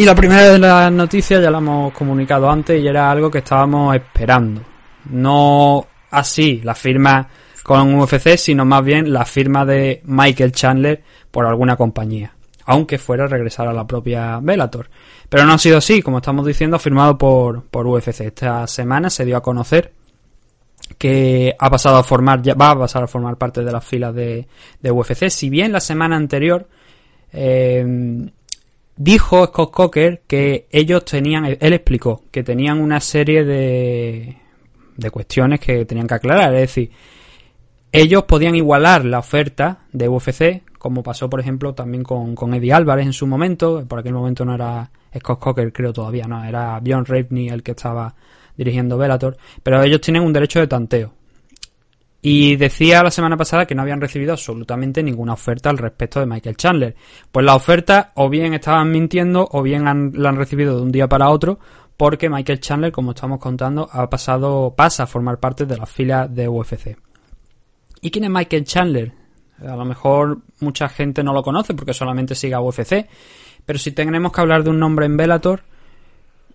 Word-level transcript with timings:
Y 0.00 0.06
la 0.06 0.14
primera 0.14 0.48
de 0.48 0.58
las 0.58 0.90
noticias 0.90 1.42
ya 1.42 1.50
la 1.50 1.58
hemos 1.58 1.92
comunicado 1.92 2.48
antes 2.50 2.82
y 2.82 2.88
era 2.88 3.10
algo 3.10 3.30
que 3.30 3.40
estábamos 3.40 3.94
esperando. 3.94 4.62
No 5.10 5.86
así 6.10 6.62
la 6.64 6.74
firma 6.74 7.28
con 7.62 7.96
UFC, 7.96 8.38
sino 8.38 8.64
más 8.64 8.82
bien 8.82 9.12
la 9.12 9.26
firma 9.26 9.66
de 9.66 10.00
Michael 10.06 10.52
Chandler 10.52 11.02
por 11.30 11.44
alguna 11.44 11.76
compañía. 11.76 12.32
Aunque 12.64 12.96
fuera 12.96 13.24
a 13.24 13.28
regresar 13.28 13.68
a 13.68 13.74
la 13.74 13.86
propia 13.86 14.40
Bellator. 14.40 14.88
Pero 15.28 15.44
no 15.44 15.52
ha 15.52 15.58
sido 15.58 15.76
así, 15.76 16.00
como 16.00 16.16
estamos 16.16 16.46
diciendo, 16.46 16.78
firmado 16.78 17.18
por, 17.18 17.64
por 17.64 17.86
UFC. 17.86 18.22
Esta 18.22 18.66
semana 18.66 19.10
se 19.10 19.26
dio 19.26 19.36
a 19.36 19.42
conocer 19.42 19.92
que 20.96 21.54
ha 21.58 21.68
pasado 21.68 21.98
a 21.98 22.02
formar, 22.02 22.40
ya 22.40 22.54
va 22.54 22.70
a 22.70 22.78
pasar 22.78 23.02
a 23.02 23.06
formar 23.06 23.36
parte 23.36 23.62
de 23.62 23.70
las 23.70 23.84
filas 23.84 24.14
de, 24.14 24.48
de 24.80 24.90
UFC. 24.90 25.28
Si 25.28 25.50
bien 25.50 25.72
la 25.72 25.80
semana 25.80 26.16
anterior 26.16 26.66
eh, 27.32 28.30
dijo 29.00 29.46
Scott 29.46 29.70
Coker 29.70 30.22
que 30.26 30.68
ellos 30.70 31.06
tenían, 31.06 31.46
él 31.46 31.72
explicó 31.72 32.24
que 32.30 32.42
tenían 32.42 32.78
una 32.78 33.00
serie 33.00 33.44
de, 33.44 34.36
de 34.94 35.10
cuestiones 35.10 35.58
que 35.58 35.86
tenían 35.86 36.06
que 36.06 36.14
aclarar. 36.14 36.54
Es 36.54 36.60
decir, 36.60 36.90
ellos 37.92 38.24
podían 38.24 38.54
igualar 38.56 39.06
la 39.06 39.18
oferta 39.18 39.86
de 39.90 40.06
UFC, 40.06 40.62
como 40.78 41.02
pasó, 41.02 41.30
por 41.30 41.40
ejemplo, 41.40 41.72
también 41.74 42.04
con, 42.04 42.34
con 42.34 42.52
Eddie 42.52 42.74
Álvarez 42.74 43.06
en 43.06 43.14
su 43.14 43.26
momento. 43.26 43.86
Por 43.88 44.00
aquel 44.00 44.12
momento 44.12 44.44
no 44.44 44.54
era 44.54 44.90
Scott 45.18 45.40
Coker, 45.40 45.72
creo 45.72 45.94
todavía, 45.94 46.26
no, 46.26 46.44
era 46.44 46.78
Bjorn 46.80 47.06
Rapney 47.06 47.48
el 47.48 47.62
que 47.62 47.70
estaba 47.70 48.14
dirigiendo 48.54 48.98
Bellator. 48.98 49.38
Pero 49.62 49.82
ellos 49.82 50.02
tienen 50.02 50.24
un 50.24 50.34
derecho 50.34 50.60
de 50.60 50.66
tanteo. 50.66 51.14
Y 52.22 52.56
decía 52.56 53.02
la 53.02 53.10
semana 53.10 53.36
pasada 53.36 53.64
que 53.64 53.74
no 53.74 53.82
habían 53.82 54.00
recibido 54.00 54.32
absolutamente 54.32 55.02
ninguna 55.02 55.32
oferta 55.32 55.70
al 55.70 55.78
respecto 55.78 56.20
de 56.20 56.26
Michael 56.26 56.56
Chandler. 56.56 56.94
Pues 57.32 57.46
la 57.46 57.54
oferta 57.54 58.12
o 58.14 58.28
bien 58.28 58.52
estaban 58.52 58.90
mintiendo 58.90 59.48
o 59.50 59.62
bien 59.62 59.84
la 59.84 60.28
han 60.28 60.36
recibido 60.36 60.76
de 60.76 60.82
un 60.82 60.92
día 60.92 61.08
para 61.08 61.30
otro 61.30 61.58
porque 62.00 62.30
Michael 62.30 62.60
Chandler, 62.60 62.92
como 62.92 63.10
estamos 63.10 63.38
contando, 63.38 63.86
ha 63.92 64.08
pasado, 64.08 64.74
pasa 64.74 65.02
a 65.02 65.06
formar 65.06 65.38
parte 65.38 65.66
de 65.66 65.76
las 65.76 65.90
filas 65.90 66.34
de 66.34 66.48
UFC. 66.48 66.96
¿Y 68.00 68.10
quién 68.10 68.24
es 68.24 68.30
Michael 68.30 68.64
Chandler? 68.64 69.12
A 69.66 69.76
lo 69.76 69.84
mejor 69.84 70.38
mucha 70.60 70.88
gente 70.88 71.22
no 71.22 71.34
lo 71.34 71.42
conoce 71.42 71.74
porque 71.74 71.92
solamente 71.92 72.34
sigue 72.34 72.54
a 72.54 72.60
UFC, 72.62 73.06
pero 73.66 73.78
si 73.78 73.92
tenemos 73.92 74.32
que 74.32 74.40
hablar 74.40 74.64
de 74.64 74.70
un 74.70 74.78
nombre 74.78 75.04
en 75.04 75.16
Bellator, 75.16 75.62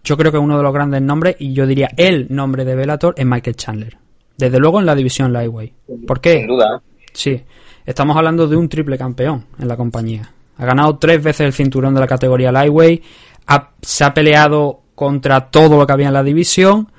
yo 0.04 0.18
creo 0.18 0.32
que 0.32 0.40
uno 0.40 0.58
de 0.58 0.64
los 0.64 0.74
grandes 0.74 1.04
nombres, 1.04 1.36
y 1.38 1.54
yo 1.54 1.68
diría 1.68 1.90
el 1.96 2.26
nombre 2.32 2.66
de 2.66 2.76
Bellator, 2.76 3.14
es 3.16 3.26
Michael 3.28 3.56
Chandler. 3.56 3.98
Desde 4.38 4.60
luego 4.60 4.80
en 4.80 4.86
la 4.86 4.96
división 4.96 5.32
Lightweight. 5.32 5.74
¿Por 6.06 6.20
qué? 6.20 6.40
Sin 6.40 6.48
duda. 6.48 6.82
Sí. 7.14 7.42
Estamos 7.86 8.18
hablando 8.18 8.48
de 8.48 8.56
un 8.56 8.68
triple 8.68 8.98
campeón 8.98 9.46
en 9.60 9.68
la 9.68 9.78
compañía. 9.78 10.32
Ha 10.58 10.66
ganado 10.66 10.98
tres 10.98 11.22
veces 11.22 11.42
el 11.42 11.54
cinturón 11.54 11.94
de 11.94 12.00
la 12.00 12.08
categoría 12.08 12.52
Lightweight. 12.52 13.04
Ha, 13.48 13.72
se 13.82 14.04
ha 14.04 14.14
peleado 14.14 14.82
contra 14.96 15.50
todo 15.50 15.78
lo 15.78 15.86
que 15.86 15.94
había 15.94 16.08
en 16.08 16.14
la 16.14 16.24
división. 16.24 16.90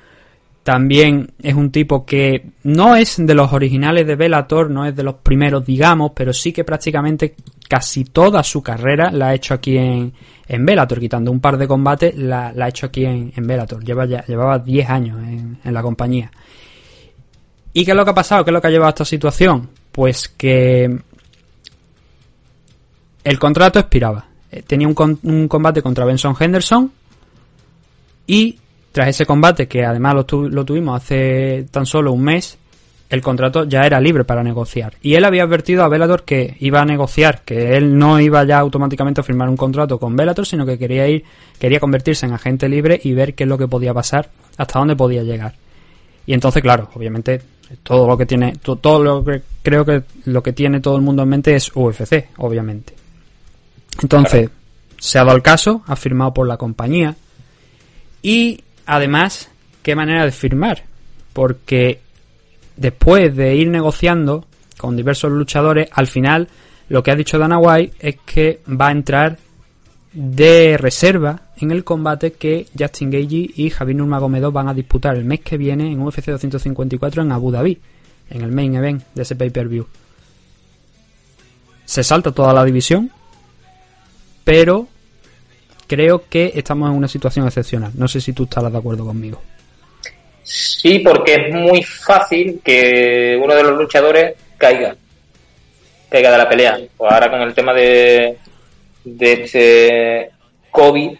También 0.63 1.31
es 1.41 1.53
un 1.55 1.71
tipo 1.71 2.05
que 2.05 2.51
no 2.63 2.95
es 2.95 3.15
de 3.17 3.33
los 3.33 3.53
originales 3.53 4.05
de 4.05 4.15
Bellator, 4.15 4.69
no 4.69 4.85
es 4.85 4.95
de 4.95 5.03
los 5.03 5.15
primeros, 5.15 5.65
digamos, 5.65 6.11
pero 6.13 6.33
sí 6.33 6.51
que 6.51 6.65
prácticamente 6.65 7.35
casi 7.69 8.03
toda 8.03 8.43
su 8.43 8.61
carrera 8.61 9.09
la 9.11 9.29
ha 9.29 9.33
hecho 9.33 9.53
aquí 9.53 9.77
en, 9.77 10.13
en 10.47 10.65
Bellator, 10.65 10.99
quitando 10.99 11.31
un 11.31 11.39
par 11.39 11.57
de 11.57 11.67
combates, 11.67 12.17
la, 12.17 12.51
la 12.53 12.65
ha 12.65 12.67
hecho 12.69 12.87
aquí 12.87 13.05
en, 13.05 13.31
en 13.35 13.47
Bellator. 13.47 13.83
Lleva 13.83 14.05
ya, 14.05 14.25
llevaba 14.25 14.59
10 14.59 14.89
años 14.89 15.19
en, 15.19 15.57
en 15.63 15.73
la 15.73 15.81
compañía. 15.81 16.31
¿Y 17.77 17.85
qué 17.85 17.91
es 17.91 17.97
lo 17.97 18.03
que 18.05 18.09
ha 18.09 18.15
pasado? 18.15 18.43
¿Qué 18.43 18.49
es 18.49 18.53
lo 18.53 18.59
que 18.59 18.65
ha 18.69 18.71
llevado 18.71 18.87
a 18.87 18.89
esta 18.89 19.05
situación? 19.05 19.69
Pues 19.91 20.29
que 20.29 20.97
el 23.23 23.37
contrato 23.39 23.77
expiraba. 23.77 24.25
Eh, 24.51 24.63
Tenía 24.65 24.87
un, 24.87 25.47
combate 25.47 25.83
contra 25.83 26.03
Benson 26.03 26.35
Henderson 26.39 26.91
y 28.25 28.57
tras 28.91 29.09
ese 29.09 29.27
combate, 29.27 29.67
que 29.67 29.85
además 29.85 30.15
lo, 30.15 30.25
tu- 30.25 30.49
lo 30.49 30.65
tuvimos 30.65 30.97
hace 30.99 31.67
tan 31.69 31.85
solo 31.85 32.13
un 32.13 32.23
mes, 32.23 32.57
el 33.11 33.21
contrato 33.21 33.65
ya 33.65 33.81
era 33.81 34.01
libre 34.01 34.23
para 34.23 34.41
negociar. 34.41 34.95
Y 35.03 35.13
él 35.13 35.23
había 35.23 35.43
advertido 35.43 35.83
a 35.83 35.87
Bellator 35.87 36.23
que 36.23 36.57
iba 36.59 36.81
a 36.81 36.85
negociar, 36.85 37.43
que 37.45 37.77
él 37.77 37.95
no 37.95 38.19
iba 38.19 38.43
ya 38.43 38.57
automáticamente 38.57 39.21
a 39.21 39.23
firmar 39.23 39.49
un 39.49 39.55
contrato 39.55 39.99
con 39.99 40.15
Bellator, 40.15 40.47
sino 40.47 40.65
que 40.65 40.79
quería 40.79 41.07
ir, 41.07 41.23
quería 41.59 41.79
convertirse 41.79 42.25
en 42.25 42.33
agente 42.33 42.67
libre 42.67 42.99
y 43.03 43.13
ver 43.13 43.35
qué 43.35 43.43
es 43.43 43.47
lo 43.49 43.59
que 43.59 43.67
podía 43.67 43.93
pasar, 43.93 44.31
hasta 44.57 44.79
dónde 44.79 44.95
podía 44.95 45.21
llegar. 45.21 45.53
Y 46.27 46.33
entonces, 46.33 46.61
claro, 46.61 46.89
obviamente, 46.93 47.41
todo 47.83 48.05
lo 48.07 48.15
que 48.17 48.25
tiene, 48.27 48.53
to- 48.57 48.75
todo 48.75 49.01
lo 49.03 49.23
que 49.25 49.41
creo 49.63 49.83
que 49.83 50.03
lo 50.25 50.43
que 50.43 50.53
tiene 50.53 50.79
todo 50.81 50.95
el 50.97 51.01
mundo 51.01 51.23
en 51.23 51.29
mente 51.29 51.55
es 51.55 51.71
UFC, 51.73 52.27
obviamente. 52.37 52.93
Entonces, 54.01 54.49
se 54.99 55.17
ha 55.19 55.23
dado 55.23 55.35
el 55.37 55.41
caso, 55.41 55.81
ha 55.87 55.95
firmado 55.95 56.33
por 56.33 56.47
la 56.47 56.57
compañía. 56.57 57.15
Y 58.21 58.61
además, 58.85 59.49
qué 59.81 59.95
manera 59.95 60.25
de 60.25 60.31
firmar. 60.31 60.83
Porque 61.33 61.99
después 62.75 63.35
de 63.35 63.55
ir 63.55 63.69
negociando 63.69 64.45
con 64.77 64.95
diversos 64.95 65.31
luchadores, 65.31 65.87
al 65.91 66.07
final 66.07 66.47
lo 66.89 67.03
que 67.03 67.11
ha 67.11 67.15
dicho 67.15 67.37
Dana 67.39 67.57
White 67.57 67.95
es 67.99 68.17
que 68.25 68.61
va 68.69 68.87
a 68.87 68.91
entrar 68.91 69.37
de 70.13 70.77
reserva 70.77 71.41
en 71.57 71.71
el 71.71 71.83
combate 71.83 72.33
que 72.33 72.67
Justin 72.77 73.11
Gagey 73.11 73.51
y 73.55 73.69
Javier 73.69 73.97
Nurmagomedov 73.97 74.53
van 74.53 74.67
a 74.67 74.73
disputar 74.73 75.15
el 75.15 75.25
mes 75.25 75.41
que 75.41 75.57
viene 75.57 75.91
en 75.91 76.01
UFC 76.01 76.25
254 76.25 77.21
en 77.21 77.31
Abu 77.31 77.51
Dhabi, 77.51 77.77
en 78.29 78.41
el 78.41 78.51
main 78.51 78.75
event 78.75 79.03
de 79.13 79.21
ese 79.21 79.35
pay-per-view. 79.35 79.87
Se 81.85 82.03
salta 82.03 82.31
toda 82.31 82.53
la 82.53 82.65
división, 82.65 83.11
pero 84.43 84.87
creo 85.87 86.23
que 86.29 86.51
estamos 86.55 86.89
en 86.89 86.97
una 86.97 87.07
situación 87.07 87.45
excepcional. 87.45 87.91
No 87.95 88.07
sé 88.07 88.19
si 88.19 88.33
tú 88.33 88.43
estarás 88.43 88.71
de 88.71 88.77
acuerdo 88.77 89.05
conmigo. 89.05 89.41
Sí, 90.43 90.99
porque 90.99 91.35
es 91.35 91.53
muy 91.53 91.83
fácil 91.83 92.61
que 92.63 93.37
uno 93.41 93.53
de 93.53 93.63
los 93.63 93.77
luchadores 93.77 94.35
caiga. 94.57 94.95
Caiga 96.09 96.31
de 96.31 96.37
la 96.37 96.49
pelea. 96.49 96.79
Pues 96.95 97.11
ahora 97.11 97.29
con 97.29 97.41
el 97.41 97.53
tema 97.53 97.73
de, 97.73 98.37
de 99.15 99.33
este 99.33 100.29
COVID, 100.71 101.11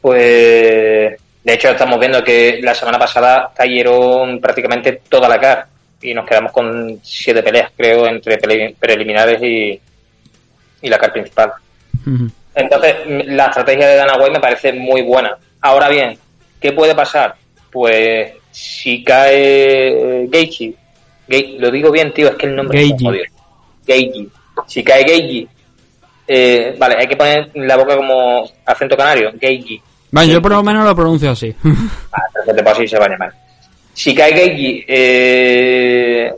pues 0.00 1.16
de 1.44 1.54
hecho 1.54 1.70
estamos 1.70 1.98
viendo 1.98 2.22
que 2.22 2.60
la 2.62 2.74
semana 2.74 2.98
pasada 2.98 3.50
cayeron 3.56 4.40
prácticamente 4.40 5.00
toda 5.08 5.28
la 5.28 5.40
cara 5.40 5.68
y 6.00 6.14
nos 6.14 6.26
quedamos 6.26 6.52
con 6.52 7.00
siete 7.02 7.42
peleas, 7.42 7.72
creo, 7.76 8.06
entre 8.06 8.38
preli- 8.38 8.74
preliminares 8.78 9.42
y, 9.42 9.80
y 10.82 10.88
la 10.88 10.98
cara 10.98 11.12
principal. 11.12 11.52
Entonces, 12.54 12.96
la 13.26 13.46
estrategia 13.46 13.86
de 13.88 13.96
Dana 13.96 14.16
White 14.16 14.30
me 14.32 14.40
parece 14.40 14.72
muy 14.72 15.02
buena. 15.02 15.36
Ahora 15.60 15.88
bien, 15.88 16.16
¿qué 16.60 16.72
puede 16.72 16.94
pasar? 16.94 17.34
Pues 17.70 18.32
si 18.50 19.02
cae 19.02 20.26
Gaethje, 20.28 20.74
Gai- 21.28 21.56
lo 21.58 21.70
digo 21.70 21.90
bien, 21.90 22.12
tío, 22.12 22.28
es 22.28 22.36
que 22.36 22.46
el 22.46 22.56
nombre 22.56 22.80
es. 22.80 22.86
Si 24.66 24.82
cae 24.84 25.02
Gaethje, 25.02 25.46
eh, 26.30 26.74
vale, 26.78 26.96
hay 26.98 27.06
que 27.06 27.16
poner 27.16 27.50
la 27.54 27.76
boca 27.76 27.96
como 27.96 28.46
acento 28.66 28.94
canario, 28.94 29.32
Gaethje. 29.40 29.80
Bueno, 30.10 30.30
yo 30.30 30.42
por 30.42 30.52
lo 30.52 30.62
menos 30.62 30.84
lo 30.84 30.94
pronuncio 30.94 31.30
así. 31.30 31.54
Ah, 32.12 32.22
perfecto, 32.32 32.62
pues 32.62 32.76
así 32.76 32.88
se 32.88 32.98
va 32.98 33.06
a 33.06 33.08
llamar. 33.08 33.32
Si 33.94 34.14
cae 34.14 34.32
Gaethje, 34.32 34.84
eh, 34.86 36.34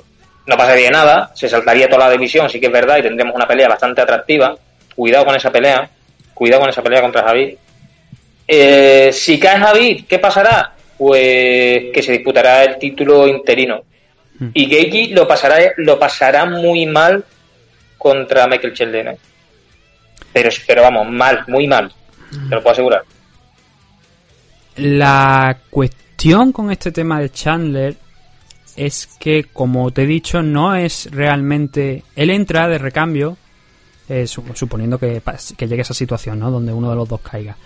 no 0.47 0.57
pasaría 0.57 0.91
nada, 0.91 1.33
se 1.35 1.49
saltaría 1.49 1.89
toda 1.89 2.07
la 2.07 2.13
división, 2.13 2.49
sí 2.49 2.61
que 2.61 2.67
es 2.67 2.73
verdad, 2.73 2.99
y 2.99 3.03
tendremos 3.03 3.35
una 3.35 3.49
pelea 3.49 3.69
bastante 3.69 4.01
atractiva. 4.01 4.57
Cuidado 4.95 5.25
con 5.25 5.35
esa 5.35 5.51
pelea, 5.51 5.91
cuidado 6.35 6.61
con 6.61 6.71
esa 6.71 6.83
pelea 6.83 7.03
contra 7.03 7.25
Javid. 7.25 7.55
Eh, 8.47 9.11
si 9.13 9.41
cae 9.41 9.59
Javid, 9.59 10.05
¿qué 10.07 10.21
pasará? 10.21 10.73
Pues 10.97 11.91
que 11.93 12.03
se 12.03 12.13
disputará 12.13 12.63
el 12.63 12.79
título 12.79 13.27
interino. 13.27 13.83
Y 14.55 14.71
Gaethje 14.71 15.15
lo 15.15 15.29
pasará, 15.29 15.73
lo 15.77 15.99
pasará 15.99 16.47
muy 16.47 16.87
mal 16.87 17.23
contra 17.99 18.47
Michael 18.47 18.73
Chandler, 18.73 19.09
¿eh? 19.09 19.19
Pero, 20.33 20.51
pero 20.67 20.83
vamos, 20.83 21.09
mal, 21.11 21.45
muy 21.49 21.67
mal. 21.67 21.93
Te 22.31 22.55
lo 22.55 22.63
puedo 22.63 22.73
asegurar. 22.73 23.03
La 24.77 25.59
cuestión 25.69 26.53
con 26.53 26.71
este 26.71 26.93
tema 26.93 27.21
de 27.21 27.31
Chandler 27.31 27.97
es 28.77 29.07
que, 29.19 29.45
como 29.53 29.91
te 29.91 30.03
he 30.03 30.07
dicho, 30.07 30.43
no 30.43 30.75
es 30.75 31.09
realmente. 31.11 32.05
Él 32.17 32.31
entra 32.31 32.69
de 32.69 32.79
recambio, 32.79 33.37
eh, 34.09 34.27
su- 34.27 34.45
suponiendo 34.55 34.99
que, 34.99 35.21
que 35.57 35.67
llegue 35.69 35.83
esa 35.83 35.95
situación, 35.95 36.39
¿no? 36.39 36.51
Donde 36.51 36.73
uno 36.73 36.89
de 36.91 36.97
los 36.97 37.09
dos 37.09 37.21
caiga. 37.21 37.57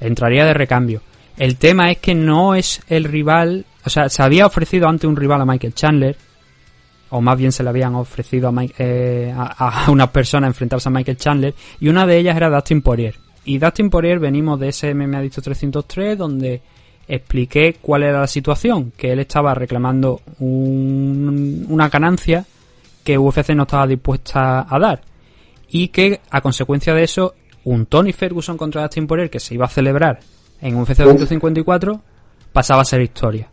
Entraría 0.00 0.44
de 0.44 0.54
recambio. 0.54 1.02
El 1.36 1.56
tema 1.56 1.90
es 1.90 1.98
que 1.98 2.14
no 2.14 2.54
es 2.54 2.82
el 2.88 3.04
rival, 3.04 3.64
o 3.84 3.90
sea, 3.90 4.08
se 4.08 4.22
había 4.22 4.46
ofrecido 4.46 4.88
ante 4.88 5.06
un 5.06 5.16
rival 5.16 5.40
a 5.40 5.46
Michael 5.46 5.74
Chandler, 5.74 6.16
o 7.10 7.20
más 7.20 7.36
bien 7.38 7.52
se 7.52 7.62
le 7.62 7.68
habían 7.70 7.94
ofrecido 7.94 8.48
a, 8.48 8.52
Mike- 8.52 8.74
eh, 8.78 9.34
a, 9.36 9.86
a 9.86 9.90
una 9.90 10.10
persona 10.10 10.46
enfrentarse 10.46 10.88
a 10.88 10.92
Michael 10.92 11.16
Chandler, 11.16 11.54
y 11.80 11.88
una 11.88 12.06
de 12.06 12.18
ellas 12.18 12.36
era 12.36 12.48
Dustin 12.50 12.82
Poirier. 12.82 13.14
Y 13.44 13.58
Dustin 13.58 13.90
Poirier 13.90 14.18
venimos 14.18 14.58
de 14.60 14.68
ese 14.68 14.94
MMA 14.94 15.20
Dicho 15.22 15.40
303, 15.42 16.16
donde 16.18 16.60
expliqué 17.08 17.76
cuál 17.80 18.04
era 18.04 18.20
la 18.20 18.26
situación, 18.26 18.92
que 18.96 19.12
él 19.12 19.18
estaba 19.18 19.52
reclamando 19.54 20.20
un- 20.38 21.66
una 21.68 21.88
ganancia 21.88 22.44
que 23.02 23.18
UFC 23.18 23.54
no 23.54 23.62
estaba 23.64 23.86
dispuesta 23.86 24.66
a 24.68 24.78
dar. 24.78 25.00
Y 25.68 25.88
que 25.88 26.20
a 26.30 26.40
consecuencia 26.40 26.94
de 26.94 27.02
eso, 27.04 27.34
un 27.64 27.86
Tony 27.86 28.12
Ferguson 28.12 28.56
contra 28.56 28.82
Dustin 28.82 29.06
Poirier 29.06 29.30
que 29.30 29.40
se 29.40 29.54
iba 29.54 29.64
a 29.66 29.68
celebrar 29.68 30.20
en 30.60 30.76
UFC 30.76 30.98
254 31.04 32.00
pasaba 32.52 32.82
a 32.82 32.84
ser 32.84 33.00
historia. 33.02 33.48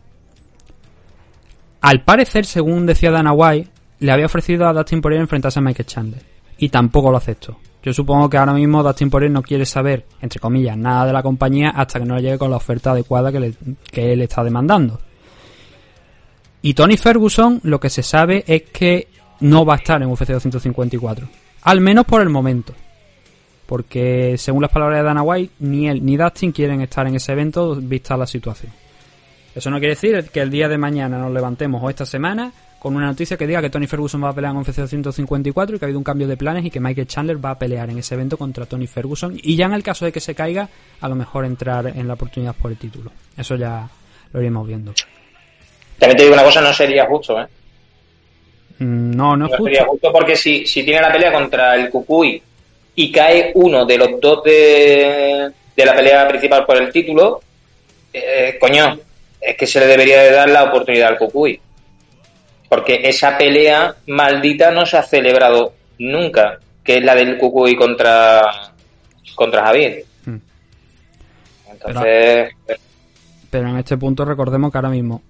Al 1.80 2.02
parecer, 2.04 2.44
según 2.44 2.86
decía 2.86 3.10
Dana 3.10 3.32
White, 3.32 3.70
le 4.00 4.12
había 4.12 4.26
ofrecido 4.26 4.66
a 4.68 4.72
Dustin 4.72 5.00
Poirier 5.00 5.20
enfrentarse 5.22 5.58
a 5.58 5.62
Michael 5.62 5.86
Chandler. 5.86 6.22
Y 6.58 6.68
tampoco 6.70 7.10
lo 7.10 7.16
aceptó. 7.18 7.56
Yo 7.82 7.92
supongo 7.92 8.28
que 8.28 8.36
ahora 8.36 8.52
mismo 8.52 8.82
Dustin 8.82 9.08
Poirier 9.10 9.30
no 9.30 9.42
quiere 9.42 9.64
saber, 9.64 10.04
entre 10.20 10.40
comillas, 10.40 10.76
nada 10.76 11.06
de 11.06 11.12
la 11.12 11.22
compañía 11.22 11.70
hasta 11.70 12.00
que 12.00 12.04
no 12.04 12.16
le 12.16 12.22
llegue 12.22 12.38
con 12.38 12.50
la 12.50 12.56
oferta 12.56 12.90
adecuada 12.90 13.30
que, 13.30 13.40
le- 13.40 13.54
que 13.92 14.12
él 14.12 14.22
está 14.22 14.42
demandando. 14.42 15.00
Y 16.62 16.74
Tony 16.74 16.96
Ferguson, 16.96 17.60
lo 17.62 17.78
que 17.78 17.88
se 17.90 18.02
sabe 18.02 18.44
es 18.46 18.62
que 18.72 19.08
no 19.40 19.64
va 19.64 19.74
a 19.74 19.76
estar 19.76 20.02
en 20.02 20.08
UFC 20.10 20.26
254. 20.30 21.28
Al 21.62 21.80
menos 21.80 22.04
por 22.04 22.20
el 22.20 22.28
momento. 22.28 22.74
Porque, 23.66 24.34
según 24.38 24.62
las 24.62 24.72
palabras 24.72 24.98
de 24.98 25.04
Dana 25.04 25.22
White, 25.22 25.54
ni 25.60 25.88
él 25.88 26.04
ni 26.04 26.16
Dustin 26.16 26.50
quieren 26.52 26.80
estar 26.80 27.06
en 27.06 27.14
ese 27.14 27.32
evento 27.32 27.76
vista 27.76 28.16
la 28.16 28.26
situación. 28.26 28.72
Eso 29.54 29.70
no 29.70 29.78
quiere 29.78 29.94
decir 29.94 30.30
que 30.32 30.40
el 30.40 30.50
día 30.50 30.68
de 30.68 30.78
mañana 30.78 31.18
nos 31.18 31.32
levantemos 31.32 31.82
o 31.82 31.90
esta 31.90 32.06
semana 32.06 32.52
con 32.78 32.94
una 32.94 33.06
noticia 33.06 33.36
que 33.36 33.46
diga 33.46 33.60
que 33.60 33.70
Tony 33.70 33.88
Ferguson 33.88 34.22
va 34.22 34.28
a 34.28 34.32
pelear 34.32 34.52
en 34.52 34.58
UFC 34.58 34.76
254 34.76 35.74
y 35.74 35.78
que 35.78 35.84
ha 35.84 35.86
habido 35.86 35.98
un 35.98 36.04
cambio 36.04 36.28
de 36.28 36.36
planes 36.36 36.64
y 36.64 36.70
que 36.70 36.78
Michael 36.78 37.08
Chandler 37.08 37.44
va 37.44 37.50
a 37.50 37.58
pelear 37.58 37.90
en 37.90 37.98
ese 37.98 38.14
evento 38.14 38.36
contra 38.36 38.66
Tony 38.66 38.86
Ferguson 38.86 39.36
y 39.42 39.56
ya 39.56 39.66
en 39.66 39.72
el 39.72 39.82
caso 39.82 40.04
de 40.04 40.12
que 40.12 40.20
se 40.20 40.34
caiga, 40.34 40.68
a 41.00 41.08
lo 41.08 41.16
mejor 41.16 41.44
entrar 41.44 41.88
en 41.88 42.06
la 42.06 42.14
oportunidad 42.14 42.54
por 42.54 42.70
el 42.70 42.76
título. 42.76 43.10
Eso 43.36 43.56
ya 43.56 43.88
lo 44.32 44.40
iremos 44.40 44.66
viendo. 44.66 44.92
También 45.98 46.16
te 46.16 46.22
digo 46.22 46.34
una 46.34 46.44
cosa, 46.44 46.60
no 46.60 46.72
sería 46.72 47.06
justo, 47.06 47.40
¿eh? 47.40 47.46
Mm, 48.78 49.10
No, 49.16 49.36
no 49.36 49.46
es 49.46 49.52
No 49.58 49.64
sería 49.64 49.80
justo. 49.80 49.92
justo 49.92 50.12
porque 50.12 50.36
si, 50.36 50.64
si 50.64 50.84
tiene 50.84 51.00
la 51.00 51.10
pelea 51.12 51.32
contra 51.32 51.74
el 51.74 51.90
Cucuy 51.90 52.40
y 52.94 53.10
cae 53.10 53.50
uno 53.56 53.84
de 53.84 53.98
los 53.98 54.20
dos 54.20 54.44
de, 54.44 55.50
de 55.74 55.84
la 55.84 55.94
pelea 55.96 56.28
principal 56.28 56.64
por 56.64 56.76
el 56.76 56.92
título, 56.92 57.40
eh, 58.12 58.56
coño, 58.60 58.98
es 59.40 59.56
que 59.56 59.66
se 59.66 59.80
le 59.80 59.86
debería 59.86 60.22
de 60.22 60.32
dar 60.32 60.48
la 60.48 60.64
oportunidad 60.64 61.08
al 61.08 61.18
Cucuy. 61.18 61.60
Porque 62.68 63.00
esa 63.04 63.38
pelea 63.38 63.94
maldita 64.06 64.70
no 64.70 64.84
se 64.84 64.98
ha 64.98 65.02
celebrado 65.02 65.72
nunca, 65.98 66.58
que 66.84 66.98
es 66.98 67.04
la 67.04 67.14
del 67.14 67.38
Cucuy 67.38 67.76
contra, 67.76 68.42
contra 69.34 69.64
Javier. 69.64 70.04
Mm. 70.26 70.36
Entonces, 71.70 72.50
Pero 73.50 73.68
en 73.68 73.78
este 73.78 73.96
punto 73.96 74.24
recordemos 74.24 74.70
que 74.70 74.78
ahora 74.78 74.90
mismo, 74.90 75.22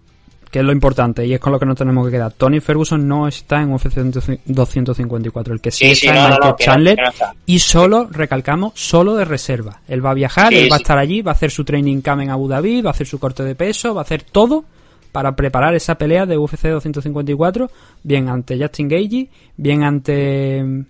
que 0.50 0.60
es 0.60 0.64
lo 0.64 0.72
importante 0.72 1.26
y 1.26 1.34
es 1.34 1.40
con 1.40 1.52
lo 1.52 1.58
que 1.58 1.66
nos 1.66 1.76
tenemos 1.76 2.06
que 2.06 2.12
quedar, 2.12 2.32
Tony 2.32 2.60
Ferguson 2.60 3.06
no 3.06 3.28
está 3.28 3.60
en 3.62 3.72
UFC 3.72 3.96
254, 4.44 5.54
el 5.54 5.60
que 5.60 5.70
sí, 5.70 5.86
Sí, 5.86 5.90
está 5.92 6.00
sí, 6.00 6.06
es 6.08 6.14
no, 6.14 6.20
no, 6.20 6.28
Michael 6.28 6.50
no, 6.50 6.56
que 6.56 6.64
no, 6.64 6.72
Chandler 6.72 6.96
que 6.96 7.24
y 7.46 7.58
solo, 7.58 8.08
recalcamos, 8.10 8.72
solo 8.74 9.16
de 9.16 9.24
reserva. 9.24 9.80
Él 9.88 10.04
va 10.04 10.10
a 10.10 10.14
viajar, 10.14 10.52
Sí, 10.52 10.58
él 10.58 10.72
va 10.72 10.76
a 10.76 10.78
estar 10.78 10.98
allí, 10.98 11.22
va 11.22 11.32
a 11.32 11.34
hacer 11.34 11.50
su 11.50 11.64
training 11.64 12.00
camp 12.00 12.22
en 12.22 12.30
Abu 12.30 12.48
Dhabi, 12.48 12.82
va 12.82 12.90
a 12.90 12.92
hacer 12.92 13.06
su 13.06 13.18
corte 13.18 13.42
de 13.42 13.54
peso, 13.54 13.94
va 13.94 14.02
a 14.02 14.04
hacer 14.04 14.22
todo 14.22 14.64
para 15.12 15.34
preparar 15.34 15.74
esa 15.74 15.96
pelea 15.96 16.26
de 16.26 16.38
UFC 16.38 16.68
254, 16.68 17.70
bien 18.02 18.28
ante 18.28 18.58
Justin 18.58 18.88
Gagey, 18.88 19.30
bien 19.56 19.82
ante 19.82 20.62
mm, 20.62 20.86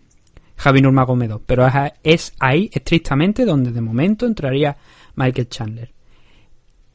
Javi 0.57 0.83
Nurmagomedov. 0.83 1.43
Pero 1.47 1.67
es 2.03 2.35
ahí 2.39 2.71
estrictamente 2.73 3.45
donde 3.45 3.73
de 3.73 3.81
momento 3.81 4.27
entraría 4.27 4.77
Michael 5.17 5.49
Chandler. 5.49 5.98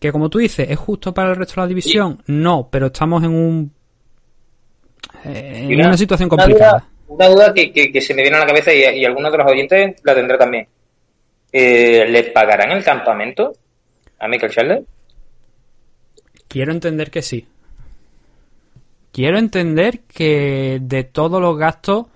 Que 0.04 0.12
como 0.12 0.30
tú 0.30 0.40
dices, 0.40 0.70
¿es 0.70 0.78
justo 0.78 1.14
para 1.14 1.30
el 1.30 1.38
resto 1.38 1.54
de 1.56 1.62
la 1.62 1.68
división? 1.68 2.22
No, 2.28 2.68
pero 2.70 2.88
estamos 2.88 3.24
en 3.24 3.30
un 3.32 3.74
eh, 5.24 5.68
en 5.70 5.80
una 5.80 5.96
situación 5.96 6.28
Una 6.30 6.44
complicada. 6.44 6.72
duda, 6.74 6.90
una 7.08 7.28
duda 7.30 7.54
que, 7.54 7.72
que- 7.72 7.90
que 7.90 8.02
se 8.02 8.14
me 8.14 8.22
viene 8.22 8.36
a 8.36 8.42
la 8.42 8.46
cabeza 8.46 8.74
y, 8.74 8.82
y 9.00 9.06
algunos 9.06 9.32
de 9.32 9.38
los 9.38 9.50
oyentes 9.50 9.96
la 10.04 10.14
tendré 10.14 10.38
también. 10.38 10.68
Eh, 11.54 12.06
¿Le 12.10 12.24
pagarán 12.32 12.72
el 12.72 12.84
campamento 12.84 13.54
a 14.20 14.28
Michael 14.28 14.52
Chandler? 14.52 14.84
Quiero 16.50 16.74
entender 16.74 17.10
que 17.10 17.22
sí. 17.22 17.48
Quiero 19.14 19.38
entender 19.40 20.02
que 20.02 20.80
de 20.82 21.06
todos 21.06 21.40
los 21.40 21.58
gastos 21.58 22.08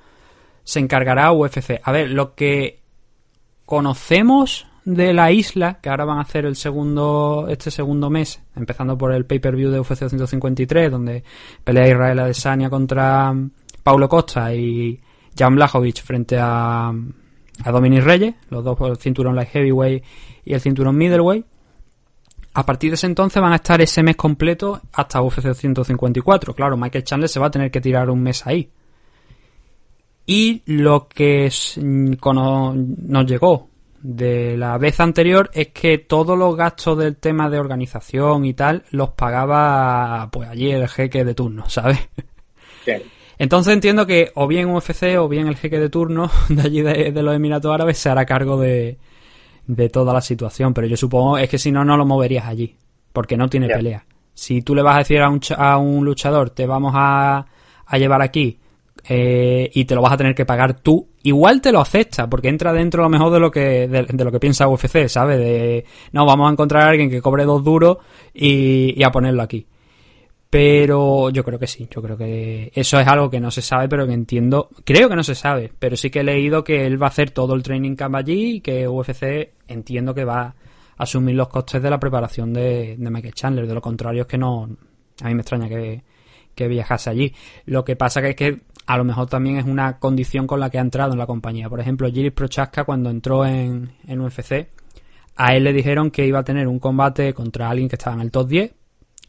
se 0.66 0.80
encargará 0.81 1.31
UFC. 1.31 1.80
A 1.83 1.94
ver, 1.94 2.10
lo 2.10 2.36
que 2.36 2.81
conocemos 3.66 4.67
de 4.88 5.13
la 5.13 5.34
isla, 5.34 5.81
que 5.81 5.89
ahora 5.89 6.06
van 6.06 6.19
a 6.19 6.22
hacer 6.22 6.45
el 6.45 6.56
segundo, 6.56 7.48
este 7.50 7.69
segundo 7.72 8.10
mes, 8.10 8.42
empezando 8.56 8.98
por 8.98 9.12
el 9.12 9.25
pay-per-view 9.25 9.69
de 9.69 9.81
UFC 9.81 10.04
253, 10.04 10.89
donde 10.89 11.25
pelea 11.62 11.89
Israel 11.89 12.19
Adesanya 12.19 12.69
contra 12.69 13.34
mm, 13.34 13.51
Paulo 13.84 14.07
Costa 14.07 14.56
y 14.56 14.98
Jan 15.38 15.56
Blachowicz 15.56 16.01
frente 16.01 16.38
a, 16.39 16.88
a 16.88 17.72
Dominic 17.72 18.01
Reyes, 18.01 18.36
los 18.50 18.63
dos 18.63 18.78
por 18.78 18.92
el 18.92 18.98
cinturón 18.98 19.36
light 19.36 19.50
heavyweight 19.50 20.06
y 20.45 20.54
el 20.54 20.62
cinturón 20.62 20.95
middleweight. 20.95 21.45
A 22.54 22.66
partir 22.66 22.92
de 22.92 22.95
ese 22.95 23.07
entonces 23.07 23.42
van 23.42 23.51
a 23.51 23.57
estar 23.57 23.81
ese 23.81 24.01
mes 24.04 24.16
completo 24.16 24.81
hasta 24.94 25.22
UFC 25.22 25.54
154. 25.54 26.56
Claro, 26.56 26.78
Michael 26.78 27.04
Chandler 27.04 27.28
se 27.28 27.42
va 27.42 27.48
a 27.48 27.51
tener 27.51 27.69
que 27.69 27.81
tirar 27.81 28.10
un 28.10 28.24
mes 28.24 28.48
ahí. 28.48 28.72
Y 30.25 30.62
lo 30.66 31.10
que 31.10 31.51
mm, 31.75 32.13
nos 33.10 33.25
llegó 33.25 33.68
de 34.01 34.57
la 34.57 34.77
vez 34.77 34.99
anterior 34.99 35.49
es 35.53 35.69
que 35.69 35.97
todos 35.97 36.38
los 36.38 36.55
gastos 36.55 36.97
del 36.97 37.17
tema 37.17 37.49
de 37.49 37.59
organización 37.59 38.45
y 38.45 38.53
tal 38.53 38.83
los 38.91 39.09
pagaba 39.11 40.29
pues 40.31 40.49
allí 40.49 40.71
el 40.71 40.88
jeque 40.88 41.25
de 41.25 41.33
turno, 41.33 41.63
¿sabes? 41.69 41.99
Sí. 42.85 42.94
Entonces 43.39 43.73
entiendo 43.73 44.07
que 44.07 44.31
o 44.35 44.47
bien 44.47 44.69
UFC 44.69 45.17
o 45.19 45.27
bien 45.27 45.47
el 45.47 45.57
jeque 45.57 45.79
de 45.79 45.89
turno 45.89 46.29
de 46.49 46.61
allí 46.61 46.81
de, 46.81 47.11
de 47.11 47.23
los 47.23 47.35
Emiratos 47.35 47.73
Árabes 47.73 47.97
se 47.97 48.09
hará 48.09 48.25
cargo 48.25 48.59
de, 48.59 48.97
de 49.67 49.89
toda 49.89 50.13
la 50.13 50.21
situación. 50.21 50.73
Pero 50.73 50.88
yo 50.88 50.97
supongo 50.97 51.38
es 51.38 51.49
que 51.49 51.57
si 51.57 51.71
no, 51.71 51.85
no 51.85 51.97
lo 51.97 52.05
moverías 52.05 52.45
allí. 52.45 52.75
Porque 53.13 53.38
no 53.38 53.49
tiene 53.49 53.67
pelea. 53.67 54.05
Si 54.33 54.61
tú 54.61 54.75
le 54.75 54.83
vas 54.83 54.95
a 54.95 54.99
decir 54.99 55.21
a 55.21 55.29
un, 55.29 55.41
a 55.57 55.77
un 55.77 56.06
luchador, 56.06 56.51
te 56.51 56.68
vamos 56.68 56.94
a, 56.95 57.47
a 57.85 57.97
llevar 57.97 58.21
aquí 58.21 58.59
eh, 59.09 59.69
y 59.73 59.85
te 59.85 59.95
lo 59.95 60.01
vas 60.01 60.13
a 60.13 60.18
tener 60.18 60.35
que 60.35 60.45
pagar 60.45 60.80
tú, 60.81 61.09
igual 61.28 61.62
te 61.62 61.72
lo 61.72 61.81
acepta, 61.81 62.30
porque 62.30 62.48
entra 62.48 62.72
dentro 62.72 63.02
a 63.02 63.06
lo 63.06 63.10
mejor 63.10 63.31
de 63.34 63.40
lo 63.40 63.52
que, 63.52 63.88
de, 63.88 64.24
lo 64.24 64.31
que 64.31 64.40
piensa 64.40 64.68
UFC, 64.68 65.07
¿sabes? 65.07 65.38
De, 65.38 65.86
no, 66.14 66.26
vamos 66.26 66.48
a 66.48 66.52
encontrar 66.52 66.84
a 66.84 66.90
alguien 66.90 67.10
que 67.10 67.22
cobre 67.22 67.44
dos 67.44 67.64
duros 67.64 67.98
y, 68.34 68.94
y 68.98 69.04
a 69.04 69.12
ponerlo 69.12 69.42
aquí. 69.44 69.68
Pero 70.50 71.30
yo 71.30 71.44
creo 71.44 71.60
que 71.60 71.68
sí, 71.68 71.88
yo 71.92 72.02
creo 72.02 72.18
que 72.18 72.72
eso 72.74 72.98
es 73.00 73.07
algo 73.07 73.30
que 73.30 73.42
no 73.42 73.52
se 73.52 73.62
sabe, 73.62 73.90
pero 73.90 74.07
que 74.07 74.14
entiendo, 74.14 74.69
creo 74.86 75.10
que 75.10 75.16
no 75.18 75.24
se 75.24 75.36
sabe, 75.36 75.69
pero 75.78 75.98
sí 75.98 76.10
que 76.10 76.22
he 76.22 76.24
leído 76.24 76.64
que 76.64 76.86
él 76.86 77.02
va 77.02 77.07
a 77.07 77.10
hacer 77.10 77.31
todo 77.31 77.54
el 77.54 77.64
training 77.64 77.96
camp 77.96 78.16
allí 78.16 78.56
y 78.56 78.62
que 78.62 78.88
UFC 78.88 79.52
entiendo 79.68 80.14
que 80.14 80.24
va 80.24 80.42
a 80.44 80.56
asumir 80.98 81.36
los 81.36 81.50
costes 81.50 81.84
de 81.84 81.90
la 81.90 82.00
preparación 82.00 82.54
de, 82.54 82.96
de 82.98 83.10
Michael 83.10 83.34
Chandler, 83.34 83.68
de 83.68 83.74
lo 83.74 83.81
contrario 83.81 84.22
es 84.22 84.28
que 84.28 84.38
no, 84.38 84.69
a 85.22 85.28
mí 85.28 85.36
me 85.36 85.42
extraña 85.42 85.68
que, 85.68 86.02
que 86.56 86.68
viajase 86.69 87.10
allí. 87.10 87.34
Lo 87.66 87.84
que 87.84 87.98
pasa 87.98 88.22
que 88.22 88.30
es 88.30 88.36
que 88.38 88.62
a 88.87 88.97
lo 88.97 89.03
mejor 89.03 89.27
también 89.27 89.57
es 89.57 89.65
una 89.65 89.99
condición 89.99 90.47
con 90.47 90.59
la 90.59 90.69
que 90.69 90.77
ha 90.77 90.81
entrado 90.81 91.11
en 91.11 91.19
la 91.19 91.27
compañía. 91.27 91.69
Por 91.69 91.79
ejemplo, 91.79 92.09
Gilles 92.09 92.31
Prochaska 92.31 92.85
cuando 92.85 93.09
entró 93.09 93.45
en, 93.45 93.91
en 94.07 94.21
UFC, 94.21 94.69
a 95.35 95.56
él 95.56 95.65
le 95.65 95.73
dijeron 95.73 96.09
que 96.09 96.25
iba 96.25 96.39
a 96.39 96.44
tener 96.44 96.67
un 96.67 96.79
combate 96.79 97.33
contra 97.33 97.69
alguien 97.69 97.89
que 97.89 97.95
estaba 97.95 98.15
en 98.15 98.21
el 98.21 98.31
top 98.31 98.47
10, 98.47 98.71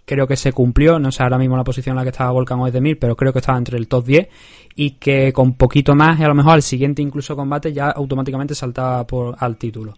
creo 0.05 0.27
que 0.27 0.37
se 0.37 0.53
cumplió, 0.53 0.99
no 0.99 1.13
sé 1.13 1.23
ahora 1.23 1.39
mismo 1.39 1.57
la 1.57 1.65
posición 1.65 1.93
en 1.93 1.99
la 1.99 2.03
que 2.05 2.11
estaba 2.11 2.31
Volkan 2.31 2.61
Oezdemir, 2.61 2.99
pero 2.99 3.17
creo 3.17 3.33
que 3.33 3.41
estaba 3.41 3.59
entre 3.59 3.77
el 3.77 3.89
top 3.89 4.07
10 4.07 4.29
y 4.77 4.93
que 4.93 5.33
con 5.33 5.55
poquito 5.55 5.95
más 5.95 6.19
y 6.19 6.23
a 6.25 6.29
lo 6.29 6.35
mejor 6.35 6.53
al 6.53 6.63
siguiente 6.63 7.03
incluso 7.03 7.37
combate 7.37 7.73
ya 7.73 7.91
automáticamente 7.91 8.55
saltaba 8.55 9.07
por, 9.07 9.37
al 9.39 9.57
título. 9.57 9.95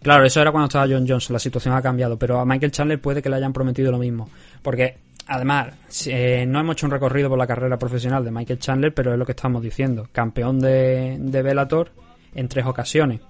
Claro, 0.00 0.24
eso 0.24 0.40
era 0.40 0.52
cuando 0.52 0.68
estaba 0.68 0.86
John 0.88 1.04
Jones, 1.06 1.28
la 1.30 1.40
situación 1.40 1.74
ha 1.74 1.82
cambiado, 1.82 2.16
pero 2.16 2.38
a 2.38 2.46
Michael 2.46 2.70
Chandler 2.70 3.00
puede 3.00 3.20
que 3.20 3.28
le 3.28 3.36
hayan 3.36 3.52
prometido 3.52 3.90
lo 3.90 3.98
mismo, 3.98 4.30
porque 4.62 4.96
además 5.28 5.74
eh, 6.06 6.44
no 6.48 6.58
hemos 6.58 6.74
hecho 6.74 6.86
un 6.86 6.92
recorrido 6.92 7.28
por 7.28 7.38
la 7.38 7.46
carrera 7.46 7.78
profesional 7.78 8.24
de 8.24 8.30
Michael 8.30 8.58
Chandler, 8.58 8.94
pero 8.94 9.12
es 9.12 9.18
lo 9.18 9.26
que 9.26 9.32
estamos 9.32 9.62
diciendo, 9.62 10.08
campeón 10.10 10.58
de, 10.58 11.16
de 11.20 11.86
en 12.34 12.48
tres 12.48 12.66
ocasiones. 12.66 13.20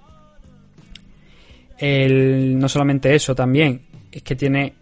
El, 1.77 2.57
no 2.57 2.67
solamente 2.67 3.13
eso, 3.13 3.35
también 3.35 3.81
es 4.11 4.23
que 4.23 4.35
tiene 4.35 4.73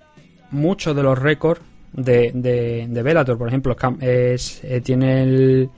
muchos 0.52 0.96
de 0.96 1.04
los 1.04 1.18
récords 1.18 1.62
de, 1.94 2.32
de. 2.34 3.36
Por 3.38 3.48
ejemplo, 3.48 3.76
es, 4.00 4.64
eh, 4.64 4.82
tiene 4.82 5.24
el, 5.24 5.70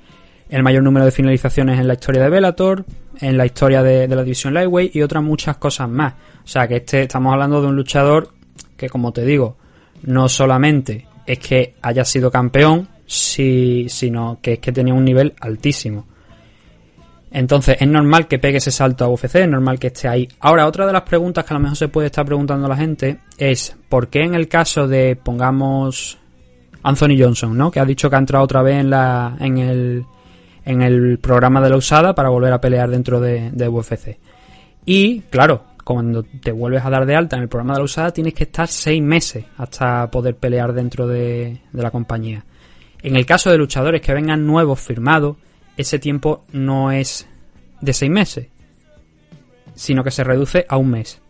el 0.50 0.64
mayor 0.64 0.84
número 0.84 1.06
de 1.06 1.12
finalizaciones 1.12 1.80
en 1.80 1.88
la 1.88 1.94
historia 1.94 2.24
de 2.24 2.30
Bellator, 2.30 2.86
en 3.20 3.38
la 3.38 3.46
historia 3.46 3.84
de, 3.84 4.08
de 4.08 4.16
la 4.16 4.24
división 4.24 4.54
Lightweight 4.54 4.96
y 4.96 5.02
otras 5.02 5.24
muchas 5.24 5.58
cosas 5.58 5.90
más. 5.90 6.14
O 6.44 6.48
sea 6.48 6.68
que 6.68 6.78
este 6.78 7.04
estamos 7.04 7.34
hablando 7.34 7.62
de 7.62 7.68
un 7.68 7.76
luchador 7.76 8.30
que 8.78 8.90
como 8.90 9.12
te 9.12 9.26
digo, 9.26 9.58
no 10.04 10.30
solamente 10.30 11.06
es 11.30 11.38
que 11.38 11.76
haya 11.84 12.04
sido 12.04 12.32
campeón, 12.32 12.88
si, 13.06 13.86
sino 13.88 14.40
que 14.42 14.54
es 14.54 14.60
que 14.60 14.72
tenía 14.72 14.96
un 14.96 15.06
nivel 15.06 15.36
altísimo. 15.40 16.08
Entonces, 17.32 17.78
es 17.80 17.88
normal 17.88 18.28
que 18.28 18.40
pegue 18.40 18.58
ese 18.58 18.72
salto 18.72 19.06
a 19.06 19.10
UFC, 19.10 19.36
es 19.36 19.48
normal 19.48 19.78
que 19.78 19.88
esté 19.88 20.08
ahí. 20.08 20.28
Ahora, 20.40 20.66
otra 20.66 20.88
de 20.88 20.94
las 20.94 21.04
preguntas 21.04 21.46
que 21.46 21.54
a 21.54 21.58
lo 21.58 21.60
mejor 21.62 21.78
se 21.78 21.88
puede 21.88 22.08
estar 22.08 22.26
preguntando 22.26 22.68
la 22.68 22.76
gente 22.76 23.20
es, 23.38 23.78
¿por 23.90 24.08
qué 24.08 24.24
en 24.24 24.34
el 24.34 24.48
caso 24.48 24.88
de, 24.88 25.16
pongamos, 25.16 26.18
Anthony 26.82 27.20
Johnson, 27.20 27.56
¿no? 27.56 27.70
Que 27.70 27.80
ha 27.80 27.86
dicho 27.86 28.10
que 28.10 28.16
ha 28.16 28.20
entrado 28.20 28.44
otra 28.44 28.64
vez 28.64 28.80
en, 28.80 28.90
la, 28.90 29.38
en, 29.40 29.60
el, 29.60 30.06
en 30.66 30.82
el 30.82 31.20
programa 31.20 31.62
de 31.62 31.70
la 31.70 31.78
usada 31.78 32.16
para 32.16 32.30
volver 32.30 32.54
a 32.54 32.60
pelear 32.62 32.90
dentro 32.90 33.20
de, 33.20 33.52
de 33.52 33.68
UFC. 33.68 34.18
Y, 34.84 35.20
claro, 35.30 35.64
cuando 35.94 36.22
te 36.22 36.52
vuelves 36.52 36.86
a 36.86 36.92
dar 36.92 37.08
de 37.08 37.16
alta 37.16 37.36
en 37.36 37.42
el 37.42 37.50
programa 37.50 37.74
de 37.74 37.80
la 37.80 37.86
usada, 37.86 38.12
tienes 38.12 38.36
que 38.36 38.44
estar 38.44 38.68
seis 38.68 39.02
meses 39.02 39.46
hasta 39.58 40.12
poder 40.12 40.36
pelear 40.36 40.72
dentro 40.72 41.08
de, 41.08 41.62
la 41.74 41.90
compañía. 41.90 42.46
En 43.02 43.16
el 43.16 43.26
caso 43.26 43.50
de 43.50 43.58
luchadores 43.58 44.00
que 44.00 44.14
vengan 44.14 44.46
nuevos 44.46 44.80
firmados, 44.80 45.38
ese 45.78 45.98
tiempo 45.98 46.46
no 46.52 46.92
es 46.92 47.28
de 47.82 47.94
seis 47.94 48.12
meses, 48.12 48.50
sino 49.74 50.04
que 50.04 50.12
se 50.12 50.24
reduce 50.24 50.64
a 50.70 50.78
un 50.78 50.92
mes. 50.92 51.24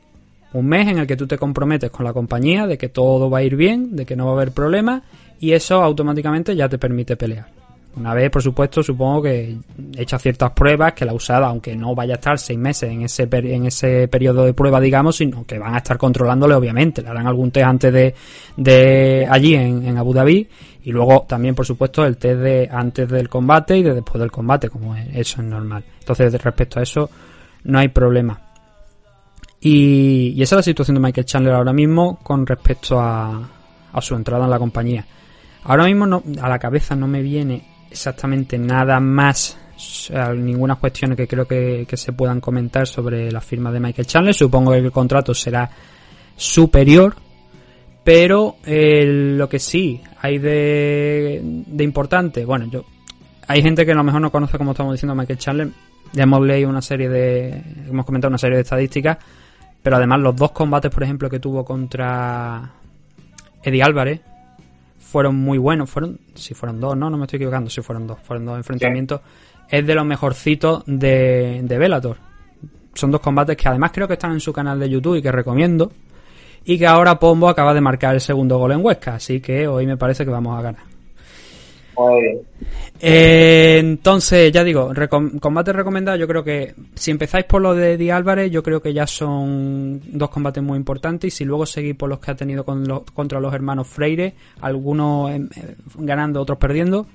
Un 0.51 0.67
mes 0.67 0.89
en 0.89 0.97
el 0.97 1.07
que 1.07 1.15
tú 1.15 1.25
te 1.25 1.37
comprometes 1.37 1.89
con 1.89 2.03
la 2.03 2.11
compañía 2.11 2.67
de 2.67 2.77
que 2.77 2.89
todo 2.89 3.29
va 3.29 3.37
a 3.37 3.43
ir 3.43 3.55
bien, 3.55 3.95
de 3.95 4.05
que 4.05 4.17
no 4.17 4.25
va 4.25 4.31
a 4.31 4.35
haber 4.35 4.51
problemas, 4.51 5.03
y 5.39 5.53
eso 5.53 5.81
automáticamente 5.81 6.53
ya 6.53 6.67
te 6.67 6.77
permite 6.77 7.15
pelear. 7.15 7.58
Una 7.95 8.13
vez, 8.13 8.29
por 8.29 8.41
supuesto, 8.41 8.83
supongo 8.83 9.23
que 9.23 9.57
hecha 9.97 10.19
ciertas 10.19 10.51
pruebas, 10.51 10.93
que 10.93 11.05
la 11.05 11.13
usada, 11.13 11.47
aunque 11.47 11.75
no 11.75 11.95
vaya 11.95 12.13
a 12.13 12.15
estar 12.15 12.37
seis 12.37 12.57
meses 12.57 12.89
en 12.91 13.01
ese, 13.01 13.27
en 13.31 13.65
ese 13.65 14.07
periodo 14.07 14.45
de 14.45 14.53
prueba, 14.53 14.79
digamos, 14.79 15.17
sino 15.17 15.43
que 15.45 15.57
van 15.57 15.73
a 15.73 15.79
estar 15.79 15.97
controlándole, 15.97 16.53
obviamente. 16.53 17.01
Le 17.01 17.09
harán 17.09 17.27
algún 17.27 17.51
test 17.51 17.65
antes 17.65 17.91
de, 17.91 18.15
de 18.55 19.27
allí 19.29 19.55
en, 19.55 19.85
en 19.85 19.97
Abu 19.97 20.13
Dhabi 20.13 20.47
y 20.83 20.91
luego 20.91 21.25
también, 21.27 21.55
por 21.55 21.65
supuesto, 21.65 22.05
el 22.05 22.17
test 22.17 22.39
de 22.39 22.69
antes 22.71 23.09
del 23.09 23.27
combate 23.27 23.77
y 23.77 23.83
de 23.83 23.95
después 23.95 24.21
del 24.21 24.31
combate, 24.31 24.69
como 24.69 24.95
eso 24.95 25.41
es 25.41 25.47
normal. 25.47 25.83
Entonces, 25.99 26.41
respecto 26.41 26.79
a 26.79 26.83
eso, 26.83 27.09
no 27.63 27.79
hay 27.79 27.89
problema. 27.89 28.39
Y, 29.59 30.33
y 30.37 30.41
esa 30.41 30.55
es 30.55 30.59
la 30.59 30.63
situación 30.63 30.95
de 30.95 31.01
Michael 31.01 31.25
Chandler 31.25 31.53
ahora 31.53 31.73
mismo 31.73 32.19
con 32.23 32.45
respecto 32.45 32.99
a, 32.99 33.49
a 33.91 34.01
su 34.01 34.15
entrada 34.15 34.45
en 34.45 34.51
la 34.51 34.59
compañía. 34.59 35.05
Ahora 35.63 35.85
mismo 35.85 36.05
no, 36.05 36.23
a 36.41 36.47
la 36.47 36.59
cabeza 36.59 36.95
no 36.95 37.07
me 37.07 37.21
viene 37.21 37.78
exactamente 37.89 38.57
nada 38.57 38.99
más, 38.99 39.57
ninguna 40.35 40.75
cuestión 40.75 41.15
que 41.15 41.27
creo 41.27 41.47
que, 41.47 41.85
que, 41.87 41.97
se 41.97 42.13
puedan 42.13 42.41
comentar 42.41 42.87
sobre 42.87 43.31
la 43.31 43.41
firma 43.41 43.71
de 43.71 43.79
Michael 43.79 44.07
Chandler. 44.07 44.33
Supongo 44.33 44.71
que 44.71 44.77
el 44.77 44.91
contrato 44.91 45.33
será 45.33 45.69
superior, 46.35 47.15
pero 48.03 48.57
eh, 48.65 49.05
lo 49.05 49.47
que 49.47 49.59
sí 49.59 50.01
hay 50.21 50.37
de, 50.37 51.41
de 51.43 51.83
importante, 51.83 52.45
bueno, 52.45 52.65
yo 52.69 52.85
hay 53.49 53.63
gente 53.63 53.83
que 53.83 53.93
a 53.93 53.95
lo 53.95 54.03
mejor 54.03 54.21
no 54.21 54.31
conoce 54.31 54.59
como 54.59 54.71
estamos 54.71 54.93
diciendo 54.93 55.15
Michael 55.15 55.39
Chandler. 55.39 55.69
Ya 56.13 56.23
hemos 56.23 56.45
leído 56.45 56.69
una 56.69 56.83
serie 56.83 57.09
de, 57.09 57.49
hemos 57.89 58.05
comentado 58.05 58.29
una 58.29 58.37
serie 58.37 58.57
de 58.57 58.61
estadísticas, 58.61 59.17
pero 59.81 59.95
además 59.95 60.19
los 60.19 60.35
dos 60.35 60.51
combates, 60.51 60.91
por 60.91 61.01
ejemplo, 61.01 61.31
que 61.31 61.39
tuvo 61.39 61.65
contra 61.65 62.73
Eddie 63.63 63.81
Álvarez, 63.81 64.21
fueron 65.09 65.35
muy 65.35 65.57
buenos. 65.57 65.89
Fueron, 65.89 66.19
si 66.35 66.53
fueron 66.53 66.79
dos, 66.79 66.95
no, 66.95 67.09
no 67.09 67.17
me 67.17 67.25
estoy 67.25 67.37
equivocando, 67.37 67.69
si 67.69 67.81
fueron 67.81 68.05
dos, 68.05 68.19
fueron 68.23 68.45
dos 68.45 68.57
enfrentamientos. 68.57 69.21
Es 69.67 69.85
de 69.85 69.95
los 69.95 70.05
mejorcitos 70.05 70.83
de, 70.85 71.61
de 71.63 71.77
Bellator. 71.77 72.17
Son 72.93 73.11
dos 73.11 73.21
combates 73.21 73.57
que 73.57 73.67
además 73.67 73.91
creo 73.93 74.07
que 74.07 74.13
están 74.13 74.31
en 74.31 74.39
su 74.39 74.53
canal 74.53 74.79
de 74.79 74.89
YouTube 74.89 75.17
y 75.17 75.21
que 75.21 75.31
recomiendo. 75.31 75.91
Y 76.65 76.77
que 76.77 76.85
ahora 76.85 77.19
Pombo 77.19 77.49
acaba 77.49 77.73
de 77.73 77.81
marcar 77.81 78.13
el 78.13 78.21
segundo 78.21 78.57
gol 78.57 78.73
en 78.73 78.85
Huesca, 78.85 79.15
así 79.15 79.39
que 79.39 79.67
hoy 79.67 79.87
me 79.87 79.97
parece 79.97 80.25
que 80.25 80.31
vamos 80.31 80.57
a 80.57 80.61
ganar. 80.61 80.88
Eh, 83.01 83.77
entonces, 83.79 84.51
ya 84.51 84.63
digo, 84.63 84.93
recom 84.93 85.39
combate 85.39 85.73
recomendado. 85.73 86.17
Yo 86.17 86.27
creo 86.27 86.43
que 86.43 86.73
si 86.95 87.11
empezáis 87.11 87.45
por 87.45 87.61
lo 87.61 87.73
de 87.73 87.97
Di 87.97 88.09
Álvarez, 88.09 88.51
yo 88.51 88.61
creo 88.63 88.81
que 88.81 88.93
ya 88.93 89.07
son 89.07 90.01
dos 90.05 90.29
combates 90.29 90.63
muy 90.63 90.77
importantes. 90.77 91.33
Y 91.33 91.37
si 91.37 91.45
luego 91.45 91.65
seguís 91.65 91.95
por 91.95 92.09
los 92.09 92.19
que 92.19 92.31
ha 92.31 92.35
tenido 92.35 92.65
contra 92.65 93.39
los 93.39 93.53
hermanos 93.53 93.87
Freire, 93.87 94.35
algunos 94.61 95.31
ganando, 95.95 96.41
otros 96.41 96.57
perdiendo, 96.57 97.07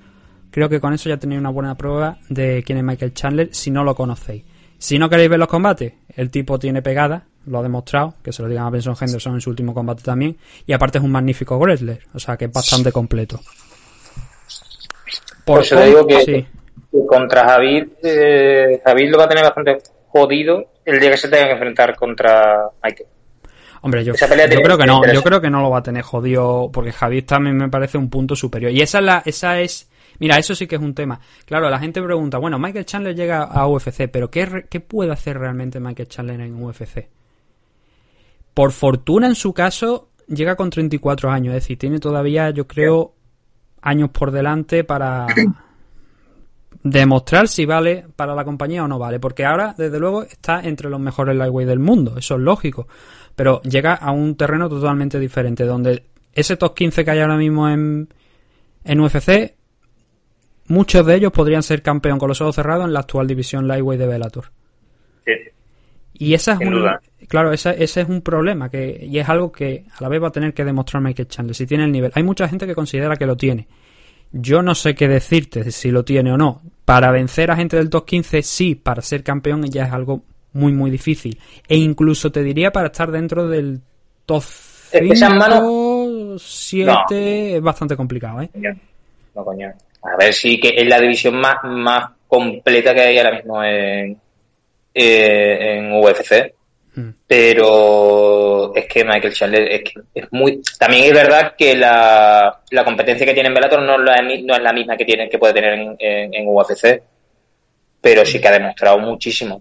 creo 0.51 0.69
que 0.69 0.81
con 0.81 0.93
eso 0.93 1.09
ya 1.09 1.17
tenéis 1.17 1.41
una 1.41 1.51
buena 1.51 1.77
prueba 1.77 2.19
de 2.29 2.63
quién 2.65 2.79
es 2.79 2.85
Michael 2.85 3.15
Chandler 3.15 3.49
si 3.53 3.71
no 3.71 3.85
lo 3.85 3.95
conocéis. 3.95 4.45
Si 4.79 4.99
no 4.99 5.09
queréis 5.09 5.31
ver 5.31 5.39
los 5.39 5.49
combates, 5.49 5.95
el 6.15 6.31
tipo 6.31 6.59
tiene 6.59 6.83
pegada, 6.83 7.25
lo 7.47 7.59
ha 7.59 7.63
demostrado, 7.63 8.15
que 8.23 8.33
se 8.33 8.43
lo 8.43 8.49
digan 8.49 8.67
a 8.67 8.71
Benson 8.71 8.97
Henderson 9.01 9.35
en 9.35 9.41
su 9.41 9.51
último 9.51 9.73
combate 9.73 10.03
también. 10.03 10.37
Y 10.67 10.73
aparte 10.73 10.99
es 10.99 11.05
un 11.05 11.11
magnífico 11.11 11.59
wrestler, 11.59 12.01
o 12.13 12.19
sea 12.19 12.37
que 12.37 12.47
es 12.47 12.53
bastante 12.53 12.93
completo. 12.93 13.41
Por, 15.45 15.61
eso 15.61 15.77
te 15.77 15.87
digo 15.87 16.07
que, 16.07 16.21
sí. 16.21 16.47
que 16.91 17.07
contra 17.07 17.49
Javid, 17.49 17.89
eh, 18.03 18.81
Javid 18.85 19.11
lo 19.11 19.19
va 19.19 19.25
a 19.25 19.29
tener 19.29 19.45
bastante 19.45 19.79
jodido 20.09 20.65
el 20.85 21.01
día 21.01 21.11
que 21.11 21.17
se 21.17 21.29
tenga 21.29 21.47
que 21.47 21.53
enfrentar 21.53 21.97
contra 21.97 22.71
Michael. 22.83 23.09
Hombre, 23.83 24.03
yo, 24.03 24.15
yo 24.15 24.63
creo 24.63 24.79
que 24.79 24.87
no, 24.87 25.13
yo 25.13 25.23
creo 25.23 25.43
que 25.43 25.51
no 25.51 25.61
lo 25.61 25.69
va 25.69 25.81
a 25.81 25.83
tener 25.83 26.03
jodido, 26.03 26.71
porque 26.73 26.91
Javid 26.91 27.27
también 27.27 27.57
me 27.57 27.69
parece 27.69 27.99
un 27.99 28.09
punto 28.09 28.35
superior. 28.35 28.73
Y 28.73 28.81
esa 28.81 28.99
es 28.99 29.05
la, 29.05 29.23
esa 29.27 29.61
es, 29.61 29.91
mira, 30.21 30.39
eso 30.39 30.55
sí 30.55 30.67
que 30.67 30.77
es 30.77 30.81
un 30.81 30.95
tema. 30.95 31.21
Claro, 31.45 31.69
la 31.69 31.79
gente 31.79 32.01
pregunta, 32.01 32.39
bueno, 32.39 32.59
Michael 32.59 32.87
Chandler 32.87 33.15
llega 33.15 33.43
a 33.43 33.67
UFC, 33.67 34.09
pero 34.11 34.31
¿qué, 34.31 34.65
qué 34.71 34.81
puede 34.81 35.13
hacer 35.13 35.39
realmente 35.39 35.81
Michael 35.81 36.09
Chandler 36.09 36.41
en 36.41 36.63
UFC? 36.63 37.09
Por 38.55 38.73
fortuna, 38.73 39.27
en 39.27 39.35
su 39.35 39.53
caso, 39.53 40.09
llega 40.29 40.57
con 40.57 40.71
34 40.71 41.31
años, 41.31 41.55
es 41.55 41.65
decir, 41.65 41.79
tiene 41.79 41.99
todavía, 41.99 42.51
yo 42.51 42.67
creo, 42.67 43.14
años 43.85 44.11
por 44.11 44.31
delante 44.31 44.83
para 44.83 45.27
demostrar 46.83 47.49
si 47.49 47.67
vale 47.67 48.07
para 48.17 48.35
la 48.35 48.45
compañía 48.45 48.83
o 48.83 48.89
no 48.89 48.99
vale. 48.99 49.21
Porque 49.21 49.45
ahora, 49.45 49.75
desde 49.77 50.01
luego, 50.01 50.23
está 50.23 50.61
entre 50.61 50.91
los 50.91 51.01
mejores 51.01 51.37
lightweight 51.37 51.69
del 51.69 51.79
mundo. 51.79 52.17
Eso 52.19 52.35
es 52.35 52.41
lógico. 52.41 52.89
Pero 53.37 53.61
llega 53.63 53.95
a 53.95 54.11
un 54.11 54.37
terreno 54.37 54.69
totalmente 54.69 55.19
diferente, 55.19 55.65
donde 55.65 56.05
ese 56.33 56.57
top 56.57 56.75
15 56.75 57.05
que 57.05 57.11
hay 57.11 57.21
ahora 57.21 57.37
mismo 57.37 57.69
en, 57.69 58.09
en 58.85 59.01
UFC, 59.01 59.55
muchos 60.69 61.05
de 61.07 61.15
ellos 61.17 61.33
podrían 61.33 61.63
ser 61.63 61.83
campeón 61.83 62.19
con 62.19 62.29
los 62.29 62.41
ojos 62.41 62.57
cerrados 62.57 62.87
en 62.87 62.93
la 62.93 63.01
actual 63.01 63.27
división 63.27 63.69
lightweight 63.69 64.01
de 64.01 64.07
Bellator. 64.07 64.45
Sí. 65.25 65.33
Y 66.17 66.35
esa 66.35 66.53
es 66.53 66.61
un, 66.61 66.87
claro, 67.29 67.53
ese, 67.53 67.83
ese 67.83 68.03
es 68.03 68.09
un 68.09 68.23
problema 68.23 68.69
que, 68.69 69.05
y 69.05 69.19
es 69.19 69.29
algo 69.29 69.51
que 69.51 69.85
a 69.99 70.03
la 70.03 70.09
vez 70.09 70.23
va 70.23 70.29
a 70.29 70.33
tener 70.33 70.55
que 70.55 70.65
demostrar 70.65 71.03
Michael 71.03 71.29
Chandler 71.29 71.55
si 71.55 71.67
tiene 71.67 71.85
el 71.85 71.93
nivel. 71.93 72.13
Hay 72.15 72.23
mucha 72.23 72.49
gente 72.49 72.67
que 72.67 72.75
considera 72.75 73.17
que 73.17 73.27
lo 73.27 73.37
tiene. 73.37 73.67
Yo 74.31 74.63
no 74.63 74.75
sé 74.75 74.95
qué 74.95 75.09
decirte 75.09 75.71
si 75.71 75.91
lo 75.91 76.05
tiene 76.05 76.33
o 76.33 76.37
no. 76.37 76.63
Para 76.85 77.11
vencer 77.11 77.51
a 77.51 77.57
gente 77.57 77.77
del 77.77 77.91
top 77.91 78.05
15, 78.05 78.43
sí, 78.43 78.75
para 78.75 79.03
ser 79.03 79.23
campeón 79.23 79.65
ya 79.65 79.85
es 79.85 79.93
algo 79.93 80.23
muy, 80.53 80.73
muy 80.73 80.91
difícil. 80.91 81.39
E 81.69 81.77
incluso 81.77 82.31
te 82.31 82.43
diría 82.43 82.71
para 82.71 82.87
estar 82.87 83.11
dentro 83.11 83.49
del 83.49 83.81
top 84.25 84.43
5, 84.43 86.37
7, 86.39 86.85
no. 86.87 87.07
es 87.11 87.63
bastante 87.63 87.97
complicado, 87.97 88.43
¿eh? 88.43 88.51
No, 89.35 89.45
coño. 89.45 89.73
A 90.03 90.17
ver 90.17 90.33
si 90.33 90.61
que 90.61 90.75
es 90.77 90.87
la 90.87 91.01
división 91.01 91.41
más, 91.41 91.57
más 91.65 92.11
completa 92.29 92.95
que 92.95 93.01
hay 93.01 93.19
ahora 93.19 93.37
mismo 93.37 93.63
en, 93.65 94.19
eh, 94.95 95.77
en 95.77 95.93
UFC. 95.93 96.55
Mm. 96.95 97.11
Pero 97.27 98.73
es 98.75 98.87
que 98.87 99.05
Michael 99.05 99.35
Chandler 99.35 99.69
es, 99.73 99.83
que 99.83 100.01
es 100.15 100.33
muy. 100.33 100.63
También 100.79 101.05
es 101.05 101.13
verdad 101.13 101.55
que 101.59 101.75
la, 101.75 102.61
la 102.71 102.85
competencia 102.85 103.27
que 103.27 103.35
tiene 103.35 103.49
en 103.49 103.55
Bellator 103.55 103.83
no, 103.83 103.99
la, 103.99 104.23
no 104.23 104.55
es 104.55 104.63
la 104.63 104.73
misma 104.73 104.97
que 104.97 105.05
tiene 105.05 105.29
que 105.29 105.39
puede 105.39 105.55
tener 105.55 105.75
en, 105.75 105.97
en, 105.99 106.35
en, 106.35 106.45
UFC. 106.47 107.03
Pero 108.01 108.25
sí 108.25 108.41
que 108.41 108.49
ha 108.49 108.53
demostrado 108.53 108.99
muchísimo. 108.99 109.61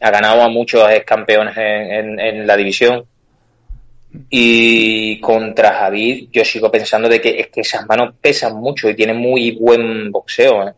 Ha 0.00 0.10
ganado 0.10 0.42
a 0.42 0.48
muchos 0.48 0.82
campeones 1.06 1.56
en, 1.56 2.18
en 2.18 2.46
la 2.46 2.56
división. 2.56 3.04
Y 4.30 5.20
contra 5.20 5.74
Javid, 5.74 6.28
yo 6.32 6.44
sigo 6.44 6.70
pensando 6.70 7.08
de 7.08 7.20
que 7.20 7.40
es 7.40 7.48
que 7.48 7.60
esas 7.60 7.86
manos 7.86 8.14
pesan 8.20 8.56
mucho 8.56 8.88
y 8.88 8.96
tiene 8.96 9.12
muy 9.12 9.52
buen 9.52 10.10
boxeo. 10.10 10.68
¿eh? 10.68 10.72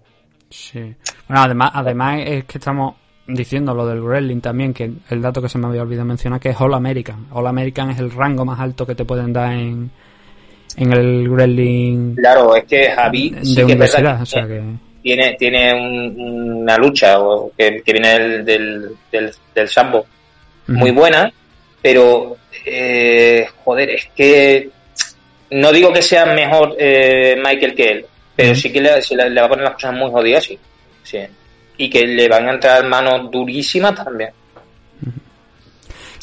Sí. 0.51 0.95
Bueno, 1.29 1.43
además, 1.43 1.71
además 1.75 2.23
es 2.27 2.45
que 2.45 2.59
estamos 2.59 2.97
diciendo 3.35 3.75
lo 3.75 3.87
del 3.87 4.01
wrestling 4.01 4.41
también, 4.41 4.73
que 4.75 4.91
el 5.11 5.23
dato 5.23 5.41
que 5.41 5.49
se 5.49 5.59
me 5.59 5.67
había 5.67 5.83
olvidado 5.83 6.07
mencionar, 6.07 6.41
que 6.41 6.51
es 6.51 6.61
All 6.61 6.75
American. 6.75 7.27
All 7.31 7.47
American 7.47 7.91
es 7.91 7.99
el 7.99 8.11
rango 8.11 8.45
más 8.45 8.61
alto 8.61 8.87
que 8.87 8.95
te 8.95 9.05
pueden 9.05 9.33
dar 9.33 9.53
en, 9.53 9.91
en 10.77 10.93
el 10.93 11.29
wrestling. 11.29 12.15
Claro, 12.17 12.55
es 12.57 12.65
que 12.65 12.91
Javi 12.91 13.31
de 13.31 13.45
sí 13.45 13.63
universidad, 13.63 14.17
que 14.19 14.23
o 14.23 14.27
sea 14.27 14.47
que... 14.47 14.63
tiene, 15.03 15.37
tiene 15.39 15.73
un, 15.75 16.61
una 16.63 16.77
lucha 16.77 17.19
o 17.21 17.53
que, 17.57 17.83
que, 17.85 17.93
viene 17.93 18.09
del, 18.19 18.45
del, 18.45 18.91
del, 19.11 19.31
del 19.55 19.69
sambo 19.69 19.99
uh 20.01 20.03
-huh. 20.73 20.77
muy 20.79 20.91
buena, 20.91 21.33
pero 21.83 22.37
eh, 22.67 23.47
joder, 23.65 23.91
es 23.91 24.09
que 24.15 24.69
no 25.51 25.73
digo 25.73 25.93
que 25.93 26.03
sea 26.03 26.27
mejor 26.27 26.77
eh, 26.79 27.37
Michael 27.37 27.75
que 27.75 27.85
él, 27.85 28.07
pero 28.37 28.51
uh 28.51 28.53
-huh. 28.53 28.57
sí 28.57 28.73
que 28.73 28.81
le, 28.81 28.91
le, 29.17 29.31
le, 29.31 29.41
va 29.41 29.47
a 29.47 29.51
poner 29.51 29.65
las 29.65 29.75
cosas 29.75 29.95
muy 29.95 30.11
jodidas, 30.11 30.45
sí. 30.45 30.59
sí 31.03 31.19
y 31.81 31.89
que 31.89 32.07
le 32.07 32.29
van 32.29 32.47
a 32.47 32.53
entrar 32.53 32.87
manos 32.87 33.31
durísimas 33.31 33.95
también. 33.95 34.29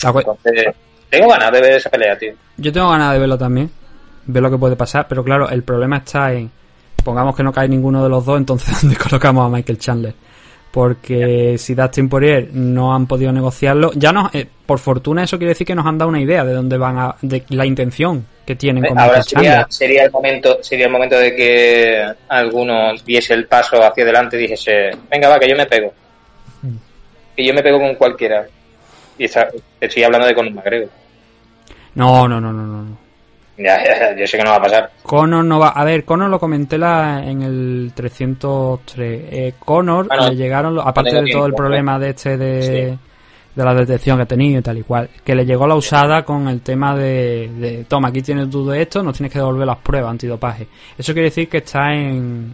Entonces, 0.03 0.75
Tengo 1.09 1.29
ganas 1.29 1.51
de 1.51 1.61
ver 1.61 1.71
esa 1.71 1.89
pelea, 1.89 2.15
tío. 2.15 2.33
Yo 2.57 2.71
tengo 2.71 2.91
ganas 2.91 3.13
de 3.13 3.19
verlo 3.19 3.39
también. 3.39 3.71
Ver 4.27 4.43
lo 4.43 4.51
que 4.51 4.57
puede 4.59 4.75
pasar. 4.75 5.07
Pero 5.09 5.23
claro, 5.23 5.49
el 5.49 5.63
problema 5.63 5.97
está 5.97 6.31
en. 6.31 6.51
Pongamos 7.03 7.35
que 7.35 7.41
no 7.41 7.51
cae 7.51 7.67
ninguno 7.67 8.03
de 8.03 8.09
los 8.09 8.23
dos, 8.23 8.37
entonces 8.37 8.81
¿dónde 8.83 8.97
colocamos 8.97 9.47
a 9.47 9.49
Michael 9.49 9.79
Chandler? 9.79 10.13
Porque 10.69 11.57
si 11.57 11.73
Dustin 11.73 12.07
Poirier 12.07 12.49
no 12.53 12.93
han 12.93 13.07
podido 13.07 13.31
negociarlo, 13.31 13.91
ya 13.95 14.11
no, 14.11 14.29
eh, 14.33 14.47
por 14.63 14.77
fortuna 14.77 15.23
eso 15.23 15.39
quiere 15.39 15.53
decir 15.53 15.65
que 15.65 15.73
nos 15.73 15.87
han 15.87 15.97
dado 15.97 16.09
una 16.09 16.21
idea 16.21 16.45
de 16.45 16.53
dónde 16.53 16.77
van 16.77 16.99
a, 16.99 17.15
de 17.23 17.43
la 17.49 17.65
intención 17.65 18.23
que 18.47 18.55
tienen 18.55 18.85
con 18.85 18.97
Ahora 18.97 19.21
sería, 19.21 19.67
sería 19.69 20.03
el 20.05 20.11
momento, 20.11 20.63
sería 20.63 20.85
el 20.85 20.91
momento 20.91 21.19
de 21.19 21.35
que 21.35 22.01
alguno 22.29 22.93
diese 23.05 23.33
el 23.33 23.45
paso 23.45 23.83
hacia 23.83 24.05
adelante 24.05 24.37
y 24.37 24.43
dijese, 24.43 24.91
venga 25.11 25.27
va, 25.27 25.37
que 25.37 25.49
yo 25.49 25.55
me 25.57 25.65
pego. 25.65 25.93
Que 27.35 27.45
yo 27.45 27.53
me 27.53 27.61
pego 27.61 27.77
con 27.77 27.93
cualquiera. 27.95 28.47
Y 29.17 29.25
esa- 29.25 29.49
estoy 29.81 30.03
hablando 30.03 30.25
de 30.27 30.33
Conor 30.33 30.53
McGregor. 30.53 30.89
No, 31.95 32.25
no, 32.27 32.39
no, 32.39 32.53
no, 32.53 32.63
no. 32.63 32.83
no. 32.83 32.97
Ya, 33.57 33.83
ya, 33.83 33.99
ya, 33.99 34.15
yo 34.15 34.25
sé 34.27 34.37
que 34.37 34.43
no 34.43 34.51
va 34.51 34.57
a 34.57 34.61
pasar. 34.61 34.91
Conor 35.03 35.43
no 35.43 35.59
va. 35.59 35.69
A 35.69 35.83
ver, 35.83 36.05
Conor 36.05 36.29
lo 36.29 36.39
comenté 36.39 36.77
la, 36.77 37.21
en 37.25 37.41
el 37.41 37.91
303. 37.93 39.21
Eh, 39.31 39.53
Conor 39.59 40.07
Ah, 40.09 40.15
no. 40.17 40.29
le 40.29 40.35
llegaron, 40.35 40.79
aparte 40.79 41.21
de 41.21 41.31
todo 41.31 41.47
el 41.47 41.53
problema 41.53 41.99
de 41.99 42.09
este 42.11 42.37
de, 42.37 42.61
Sí. 42.93 42.99
De 43.57 43.65
la 43.65 43.73
detección 43.73 44.17
que 44.17 44.23
ha 44.23 44.27
tenido 44.27 44.59
y 44.59 44.61
tal 44.61 44.77
y 44.77 44.83
cual, 44.83 45.09
que 45.25 45.33
le 45.33 45.43
llegó 45.43 45.65
la 45.65 45.73
usada 45.75 46.23
con 46.23 46.47
el 46.47 46.61
tema 46.61 46.95
de, 46.95 47.49
de 47.57 47.83
toma, 47.85 48.09
aquí 48.09 48.21
tienes 48.21 48.49
tú 48.51 48.65
de 48.67 48.83
esto, 48.83 49.01
no 49.01 49.11
tienes 49.11 49.33
que 49.33 49.39
devolver 49.39 49.65
las 49.65 49.79
pruebas 49.79 50.11
antidopaje. 50.11 50.67
Eso 50.95 51.11
quiere 51.11 51.29
decir 51.29 51.49
que 51.49 51.57
está 51.57 51.91
en. 51.91 52.53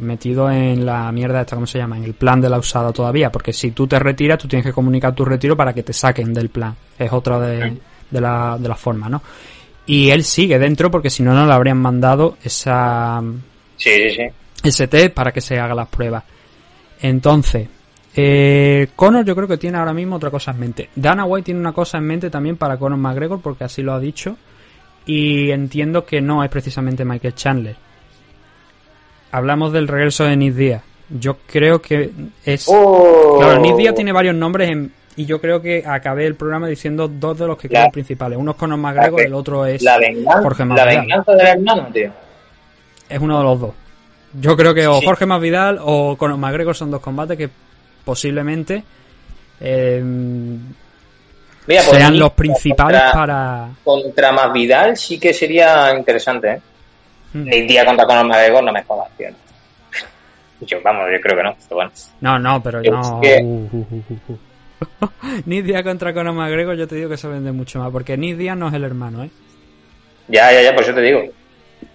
metido 0.00 0.50
en 0.50 0.84
la 0.84 1.10
mierda 1.10 1.40
esta, 1.40 1.56
¿cómo 1.56 1.66
se 1.66 1.78
llama? 1.78 1.96
En 1.96 2.04
el 2.04 2.12
plan 2.14 2.40
de 2.40 2.50
la 2.50 2.58
usada 2.58 2.92
todavía, 2.92 3.32
porque 3.32 3.52
si 3.52 3.70
tú 3.70 3.86
te 3.86 3.98
retiras, 3.98 4.38
tú 4.38 4.46
tienes 4.46 4.66
que 4.66 4.72
comunicar 4.72 5.14
tu 5.14 5.24
retiro 5.24 5.56
para 5.56 5.72
que 5.72 5.82
te 5.82 5.92
saquen 5.94 6.34
del 6.34 6.50
plan. 6.50 6.74
Es 6.98 7.10
otra 7.10 7.40
de, 7.40 7.78
de, 8.10 8.20
la, 8.20 8.58
de 8.60 8.68
las 8.68 8.78
formas, 8.78 9.10
¿no? 9.10 9.22
Y 9.86 10.10
él 10.10 10.22
sigue 10.22 10.58
dentro 10.58 10.90
porque 10.90 11.08
si 11.10 11.22
no, 11.22 11.32
no 11.34 11.46
le 11.46 11.52
habrían 11.54 11.78
mandado 11.78 12.36
esa, 12.44 13.20
Sí, 13.76 13.90
sí, 13.90 14.10
sí. 14.10 14.22
ese 14.62 14.86
test 14.86 15.14
para 15.14 15.32
que 15.32 15.40
se 15.40 15.58
haga 15.58 15.74
las 15.74 15.88
pruebas. 15.88 16.22
Entonces, 17.00 17.66
eh, 18.16 18.88
Conor 18.96 19.24
yo 19.24 19.34
creo 19.36 19.46
que 19.48 19.56
tiene 19.56 19.78
ahora 19.78 19.92
mismo 19.92 20.16
otra 20.16 20.30
cosa 20.30 20.50
en 20.50 20.58
mente. 20.60 20.90
Dana 20.94 21.24
White 21.24 21.44
tiene 21.46 21.60
una 21.60 21.72
cosa 21.72 21.98
en 21.98 22.04
mente 22.04 22.30
también 22.30 22.56
para 22.56 22.76
Conor 22.76 22.98
McGregor 22.98 23.40
porque 23.40 23.64
así 23.64 23.82
lo 23.82 23.92
ha 23.92 24.00
dicho. 24.00 24.36
Y 25.06 25.50
entiendo 25.50 26.04
que 26.04 26.20
no 26.20 26.44
es 26.44 26.50
precisamente 26.50 27.04
Michael 27.04 27.34
Chandler. 27.34 27.76
Hablamos 29.32 29.72
del 29.72 29.88
regreso 29.88 30.24
de 30.24 30.36
Nick 30.36 30.54
Diaz. 30.54 30.82
Yo 31.08 31.38
creo 31.46 31.80
que 31.80 32.10
es... 32.44 32.66
Oh. 32.68 33.38
Claro, 33.40 33.60
Nick 33.60 33.76
Diaz 33.76 33.94
tiene 33.94 34.12
varios 34.12 34.34
nombres 34.34 34.70
en- 34.70 34.92
y 35.16 35.24
yo 35.24 35.40
creo 35.40 35.60
que 35.60 35.82
acabé 35.86 36.26
el 36.26 36.34
programa 36.34 36.66
diciendo 36.68 37.08
dos 37.08 37.38
de 37.38 37.46
los 37.46 37.56
que 37.58 37.68
La- 37.68 37.80
creo 37.80 37.92
principales. 37.92 38.38
Uno 38.38 38.52
es 38.52 38.56
Conor 38.56 38.78
McGregor, 38.78 39.20
la- 39.20 39.26
el 39.26 39.34
otro 39.34 39.66
es 39.66 39.82
La 39.82 39.98
venganza, 39.98 40.42
Jorge 40.42 40.62
la 40.62 40.66
Masvidal. 40.66 41.00
venganza 41.00 41.32
del 41.32 41.46
hermano, 41.46 41.88
tío. 41.92 42.10
Es 43.08 43.20
uno 43.20 43.38
de 43.38 43.44
los 43.44 43.60
dos. 43.60 43.74
Yo 44.40 44.56
creo 44.56 44.72
que 44.74 44.86
o 44.86 45.00
Sí. 45.00 45.06
Jorge 45.06 45.26
Masvidal 45.26 45.78
o 45.82 46.16
Conor 46.16 46.36
McGregor 46.38 46.76
son 46.76 46.90
dos 46.92 47.00
combates 47.00 47.36
que 47.36 47.50
posiblemente 48.04 48.82
eh, 49.60 50.00
Mira, 51.66 51.82
pues, 51.84 51.98
sean 51.98 52.18
los 52.18 52.32
principales 52.32 53.00
contra, 53.00 53.12
para... 53.12 53.68
Contra 53.84 54.32
Masvidal 54.32 54.96
sí 54.96 55.18
que 55.20 55.32
sería 55.32 55.94
interesante, 55.96 56.50
¿eh? 56.50 56.60
Mm. 57.32 57.44
Nick 57.44 57.68
Díaz 57.68 57.84
contra 57.84 58.06
Conor 58.06 58.26
McGregor 58.26 58.64
no 58.64 58.72
me 58.72 58.82
jodas, 58.82 59.08
tío. 59.16 59.28
Yo, 60.62 60.78
vamos, 60.82 61.04
yo 61.12 61.20
creo 61.20 61.36
que 61.36 61.42
no, 61.42 61.56
pero 61.68 61.76
bueno. 61.76 61.92
No, 62.20 62.38
no, 62.38 62.62
pero 62.62 62.82
no... 62.82 63.20
que- 63.20 63.40
Uh, 63.42 63.68
uh, 63.70 63.86
uh, 63.90 64.02
uh, 64.08 64.32
uh. 65.04 65.62
Diaz 65.62 65.82
contra 65.82 66.14
Conor 66.14 66.32
McGregor 66.32 66.74
yo 66.74 66.88
te 66.88 66.94
digo 66.94 67.10
que 67.10 67.18
se 67.18 67.28
vende 67.28 67.52
mucho 67.52 67.78
más, 67.78 67.90
porque 67.90 68.16
Nick 68.16 68.38
Diaz 68.38 68.56
no 68.56 68.68
es 68.68 68.74
el 68.74 68.84
hermano, 68.84 69.24
¿eh? 69.24 69.30
Ya, 70.28 70.50
ya, 70.52 70.62
ya, 70.62 70.74
por 70.74 70.84
eso 70.84 70.94
te 70.94 71.02
digo. 71.02 71.22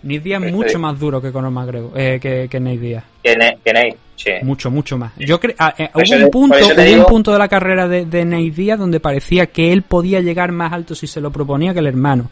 Nick 0.03 0.23
Diaz 0.23 0.43
es 0.43 0.53
mucho 0.53 0.79
más 0.79 0.99
duro 0.99 1.21
que 1.21 1.31
Conor 1.31 1.51
McGregor, 1.51 1.91
eh, 1.99 2.19
que, 2.19 2.47
que 2.49 2.59
Nate 2.59 2.77
Diaz. 2.77 3.03
Que, 3.23 3.35
Ne- 3.35 3.57
que 3.63 3.73
Nate, 3.73 3.97
sí. 4.15 4.31
Mucho, 4.43 4.69
mucho 4.71 4.97
más. 4.97 5.11
Yo 5.17 5.39
creo, 5.39 5.55
ah, 5.59 5.73
eh, 5.77 5.89
hubo 5.93 6.25
un 6.25 6.31
punto, 6.31 6.57
hubo 6.57 6.99
un 6.99 7.05
punto 7.05 7.31
de 7.33 7.39
la 7.39 7.47
carrera 7.47 7.87
de, 7.87 8.05
de 8.05 8.25
Nate 8.25 8.51
Diaz 8.51 8.77
donde 8.79 8.99
parecía 8.99 9.47
que 9.47 9.71
él 9.73 9.81
podía 9.83 10.21
llegar 10.21 10.51
más 10.51 10.71
alto 10.73 10.93
si 10.95 11.07
se 11.07 11.21
lo 11.21 11.31
proponía 11.31 11.73
que 11.73 11.79
el 11.79 11.87
hermano. 11.87 12.29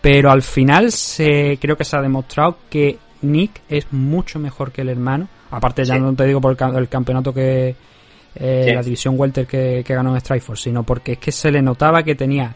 Pero 0.00 0.30
al 0.30 0.42
final 0.42 0.92
se, 0.92 1.58
creo 1.60 1.76
que 1.76 1.84
se 1.84 1.96
ha 1.96 2.02
demostrado 2.02 2.58
que 2.70 2.98
Nick 3.22 3.62
es 3.68 3.86
mucho 3.92 4.38
mejor 4.38 4.70
que 4.70 4.82
el 4.82 4.90
hermano. 4.90 5.28
Aparte 5.50 5.84
ya 5.84 5.94
Sí. 5.94 6.00
no 6.00 6.14
te 6.14 6.24
digo 6.26 6.40
por 6.40 6.52
el, 6.52 6.56
cam- 6.58 6.76
el 6.76 6.88
campeonato 6.88 7.32
que 7.32 7.74
eh, 8.38 8.64
Sí. 8.68 8.74
la 8.74 8.82
división 8.82 9.14
welter 9.18 9.46
que, 9.46 9.82
que 9.84 9.94
ganó 9.94 10.14
en 10.14 10.20
Strikeforce, 10.20 10.64
sino 10.64 10.82
porque 10.82 11.12
es 11.12 11.18
que 11.18 11.32
se 11.32 11.50
le 11.50 11.62
notaba 11.62 12.02
que 12.02 12.14
tenía 12.14 12.54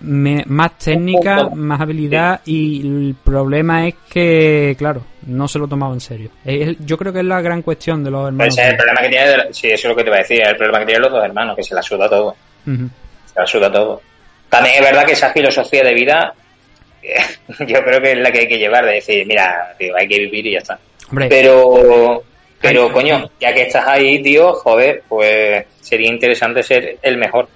me- 0.00 0.44
más 0.46 0.78
técnica, 0.78 1.48
más 1.54 1.80
habilidad 1.80 2.40
y 2.44 2.80
el 2.80 3.14
problema 3.22 3.86
es 3.88 3.94
que, 4.10 4.74
claro, 4.78 5.02
no 5.26 5.48
se 5.48 5.58
lo 5.58 5.66
tomaba 5.66 5.94
en 5.94 6.00
serio. 6.00 6.30
Es- 6.44 6.76
yo 6.80 6.96
creo 6.98 7.12
que 7.12 7.20
es 7.20 7.24
la 7.24 7.40
gran 7.40 7.62
cuestión 7.62 8.04
de 8.04 8.10
los 8.10 8.20
Pero 8.20 8.28
hermanos. 8.28 8.54
ese 8.54 8.62
es 8.62 8.68
el 8.70 8.76
problema 8.76 9.00
que 9.02 9.08
tiene, 9.08 9.26
de 9.26 9.36
sí, 9.54 9.66
eso 9.68 9.74
es 9.88 9.90
lo 9.90 9.96
que 9.96 10.02
te 10.02 10.08
iba 10.08 10.16
a 10.16 10.20
decir, 10.20 10.42
el 10.42 10.56
problema 10.56 10.78
que 10.80 10.86
tienen 10.86 11.02
los 11.02 11.12
dos 11.12 11.24
hermanos, 11.24 11.56
que 11.56 11.62
se 11.62 11.74
la 11.74 11.82
suda 11.82 12.08
todo. 12.08 12.36
Ujú. 12.66 12.88
Se 13.32 13.40
la 13.40 13.46
suda 13.46 13.72
todo. 13.72 14.02
También 14.48 14.76
es 14.76 14.80
verdad 14.82 15.04
que 15.04 15.12
esa 15.12 15.32
filosofía 15.32 15.82
de 15.82 15.94
vida, 15.94 16.34
yo 17.66 17.84
creo 17.84 18.00
que 18.00 18.12
es 18.12 18.18
la 18.18 18.30
que 18.32 18.40
hay 18.40 18.48
que 18.48 18.58
llevar, 18.58 18.84
de 18.84 18.94
decir, 18.94 19.26
mira, 19.26 19.74
tío, 19.78 19.94
hay 19.96 20.08
que 20.08 20.18
vivir 20.20 20.46
y 20.46 20.52
ya 20.52 20.58
está. 20.58 20.78
Hombre, 21.10 21.28
Pero, 21.28 22.22
pero 22.60 22.92
coño, 22.92 23.30
ya 23.40 23.54
que 23.54 23.62
estás 23.62 23.86
ahí, 23.86 24.20
tío, 24.22 24.52
joder, 24.54 25.02
pues 25.08 25.64
sería 25.80 26.08
interesante 26.08 26.62
ser 26.62 26.98
el 27.02 27.16
mejor. 27.16 27.48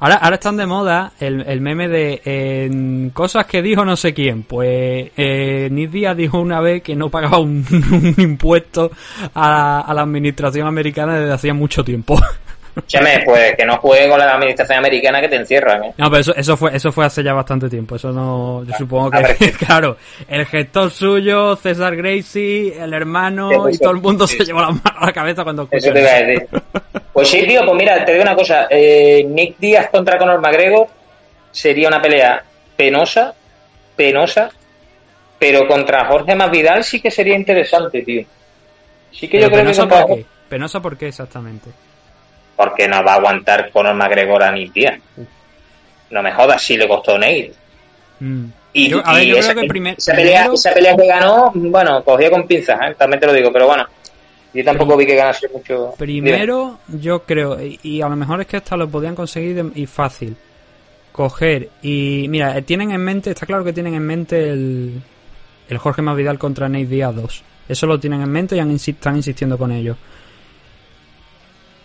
Ahora, 0.00 0.16
ahora 0.16 0.34
están 0.34 0.56
de 0.56 0.66
moda 0.66 1.12
el, 1.20 1.42
el 1.42 1.60
meme 1.60 1.88
de 1.88 2.20
eh, 2.24 3.10
cosas 3.12 3.46
que 3.46 3.62
dijo 3.62 3.84
no 3.84 3.96
sé 3.96 4.12
quién. 4.12 4.42
Pues 4.42 5.10
eh, 5.16 5.68
Nick 5.70 5.90
Díaz 5.90 6.16
dijo 6.16 6.40
una 6.40 6.60
vez 6.60 6.82
que 6.82 6.96
no 6.96 7.08
pagaba 7.08 7.38
un, 7.38 7.64
un 7.70 8.14
impuesto 8.18 8.90
a, 9.34 9.80
a 9.80 9.94
la 9.94 10.02
administración 10.02 10.66
americana 10.66 11.18
desde 11.18 11.32
hacía 11.32 11.54
mucho 11.54 11.84
tiempo. 11.84 12.18
Cheme, 12.86 13.22
pues 13.24 13.54
que 13.56 13.64
no 13.64 13.76
juegue 13.78 14.08
con 14.08 14.18
la 14.18 14.34
administración 14.34 14.78
americana 14.78 15.20
que 15.20 15.28
te 15.28 15.36
encierran, 15.36 15.84
¿eh? 15.84 15.94
No, 15.96 16.08
pero 16.10 16.20
eso, 16.20 16.34
eso 16.34 16.56
fue 16.56 16.74
eso 16.76 16.90
fue 16.92 17.04
hace 17.06 17.22
ya 17.22 17.32
bastante 17.32 17.68
tiempo. 17.68 17.96
Eso 17.96 18.12
no, 18.12 18.64
yo 18.64 18.74
supongo 18.76 19.10
a 19.16 19.20
ver, 19.20 19.36
que, 19.36 19.52
claro, 19.66 19.96
el 20.28 20.46
gestor 20.46 20.90
suyo, 20.90 21.56
César 21.56 21.96
Gracie, 21.96 22.80
el 22.82 22.92
hermano 22.92 23.68
y 23.68 23.78
todo 23.78 23.90
el 23.92 24.00
mundo 24.00 24.26
se 24.26 24.44
llevó 24.44 24.60
la 24.60 24.70
mano 24.70 24.98
a 25.00 25.06
la 25.06 25.12
cabeza 25.12 25.42
cuando 25.44 25.68
Eso 25.70 25.76
escuchó 25.88 25.92
te 25.94 26.00
iba 26.00 26.10
a 26.10 26.18
eso. 26.18 26.26
decir. 26.26 26.48
Pues 27.12 27.28
sí, 27.28 27.44
tío, 27.46 27.60
pues 27.64 27.76
mira, 27.76 28.04
te 28.04 28.12
digo 28.12 28.22
una 28.22 28.36
cosa. 28.36 28.66
eh, 28.70 29.24
Nick 29.28 29.58
Díaz 29.58 29.88
contra 29.90 30.16
Conor 30.16 30.40
McGregor 30.40 30.86
sería 31.50 31.88
una 31.88 32.00
pelea 32.00 32.42
penosa, 32.76 33.34
penosa, 33.96 34.48
pero 35.38 35.66
contra 35.66 36.04
Jorge 36.06 36.34
Masvidal 36.36 36.84
sí 36.84 37.00
que 37.00 37.10
sería 37.10 37.34
interesante, 37.36 38.02
tío. 38.02 38.24
Sí 39.10 39.26
que 39.28 39.38
Pero 39.38 39.48
yo 39.48 39.52
creo 39.52 39.72
que 39.72 39.76
contra... 39.76 40.06
Penosa 40.48 40.80
por 40.80 40.96
qué 40.96 41.08
exactamente. 41.08 41.70
Porque 42.62 42.86
no 42.86 43.02
va 43.02 43.12
a 43.12 43.16
aguantar 43.16 43.70
Conor 43.70 43.94
McGregor 43.94 44.42
a 44.42 44.52
Nick 44.52 44.72
Díaz. 44.74 45.00
No 46.10 46.22
me 46.22 46.32
jodas, 46.32 46.62
si 46.62 46.76
le 46.76 46.86
costó 46.86 47.14
Nate. 47.18 47.52
Mm. 48.20 48.44
Y, 48.74 48.88
Yo- 48.88 49.02
a 49.04 49.14
ver, 49.14 49.24
y 49.24 49.28
yo 49.30 49.36
esa, 49.38 49.52
creo 49.52 49.62
que 49.62 49.68
primer- 49.68 49.94
esa 49.96 50.12
pelea, 50.14 50.34
primero- 50.40 50.54
esa 50.54 50.74
pelea 50.74 50.94
que 50.96 51.06
ganó, 51.06 51.50
bueno, 51.54 52.04
cogía 52.04 52.30
con 52.30 52.46
pinzas, 52.46 52.78
¿eh? 52.82 52.94
también 52.98 53.18
te 53.20 53.26
lo 53.26 53.32
digo, 53.32 53.50
pero 53.52 53.66
bueno. 53.66 53.86
Yo 54.52 54.64
tampoco 54.64 54.96
vi 54.96 55.06
que 55.06 55.14
ganase 55.14 55.48
mucho. 55.48 55.94
Primero, 55.96 56.80
yo 56.88 57.22
creo, 57.22 57.60
y, 57.64 57.78
y 57.84 58.02
a 58.02 58.08
lo 58.08 58.16
mejor 58.16 58.40
es 58.40 58.46
que 58.48 58.56
hasta 58.56 58.76
lo 58.76 58.88
podían 58.88 59.14
conseguir 59.14 59.54
de- 59.54 59.80
y 59.80 59.86
fácil. 59.86 60.36
Coger 61.12 61.68
y. 61.82 62.26
Mira, 62.28 62.56
eh, 62.58 62.62
tienen 62.62 62.90
en 62.92 63.00
mente, 63.00 63.30
está 63.30 63.46
claro 63.46 63.64
que 63.64 63.72
tienen 63.72 63.94
en 63.94 64.02
mente 64.06 64.50
el, 64.50 65.00
el 65.68 65.78
Jorge 65.78 66.02
Masvidal 66.02 66.38
contra 66.38 66.68
Nate 66.68 66.86
Diaz 66.86 67.14
2. 67.14 67.42
Eso 67.68 67.86
lo 67.86 67.98
tienen 68.00 68.20
en 68.22 68.30
mente 68.30 68.56
y 68.56 68.58
han 68.60 68.70
están 68.72 69.16
insistiendo 69.16 69.56
con 69.56 69.70
ello. 69.72 69.96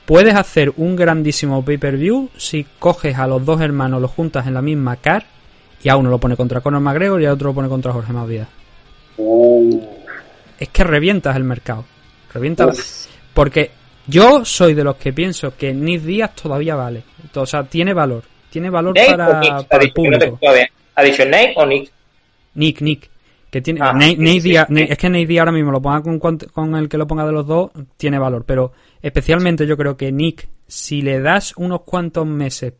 Puedes 0.05 0.35
hacer 0.35 0.71
un 0.77 0.95
grandísimo 0.95 1.65
pay-per-view 1.65 2.29
si 2.37 2.65
coges 2.79 3.17
a 3.17 3.25
los 3.27 3.43
dos 3.43 3.61
hermanos, 3.61 4.01
los 4.01 4.11
juntas 4.11 4.45
en 4.45 4.53
la 4.53 4.61
misma 4.61 4.97
car 4.97 5.25
y 5.81 5.89
a 5.89 5.97
uno 5.97 6.09
lo 6.09 6.19
pone 6.19 6.35
contra 6.35 6.61
Conor 6.61 6.81
McGregor 6.81 7.21
y 7.21 7.25
a 7.25 7.33
otro 7.33 7.49
lo 7.49 7.55
pone 7.55 7.69
contra 7.69 7.91
Jorge 7.91 8.13
Masvidal. 8.13 8.47
Uh, 9.17 9.81
Es 10.59 10.69
que 10.69 10.83
revientas 10.83 11.35
el 11.35 11.43
mercado. 11.43 11.85
Revientas. 12.33 13.09
Porque 13.33 13.71
yo 14.07 14.45
soy 14.45 14.73
de 14.73 14.83
los 14.83 14.95
que 14.97 15.11
pienso 15.13 15.55
que 15.57 15.73
Nick 15.73 16.01
Díaz 16.01 16.35
todavía 16.35 16.75
vale. 16.75 17.03
O 17.33 17.45
sea, 17.45 17.63
tiene 17.63 17.93
valor. 17.93 18.23
Tiene 18.49 18.69
valor 18.69 18.95
¿Nate 18.95 19.15
para, 19.15 19.39
Nick? 19.39 19.67
Para 19.67 19.83
el 19.83 19.91
público. 19.93 20.23
escucho 20.23 20.53
bien. 20.53 20.67
¿Ha 20.95 21.03
dicho 21.03 21.25
Nate 21.25 21.53
o 21.55 21.65
Nick? 21.65 21.91
Nick, 22.53 22.81
Nick. 22.81 23.09
Que 23.55 23.61
tiene, 23.61 23.79
Ah, 23.81 23.93
Nate- 23.93 24.17
Nate 24.17 24.41
sí, 24.41 24.41
sí. 24.41 24.53
Nate- 24.53 24.91
es 24.91 24.97
que 24.97 25.09
Nate 25.09 25.25
Diaz 25.27 25.39
ahora 25.43 25.53
mismo 25.53 25.71
lo 25.71 25.81
ponga 25.81 26.01
con, 26.03 26.19
con 26.19 26.75
el 26.75 26.89
que 26.89 26.97
lo 26.97 27.07
ponga 27.07 27.25
de 27.25 27.31
los 27.31 27.47
dos, 27.47 27.71
tiene 27.95 28.19
valor. 28.19 28.43
Pero 28.45 28.73
especialmente 29.01 29.65
yo 29.65 29.77
creo 29.77 29.95
que 29.95 30.11
Nick, 30.11 30.49
si 30.67 31.01
le 31.01 31.21
das 31.21 31.53
unos 31.55 31.83
cuantos 31.83 32.27
meses 32.27 32.73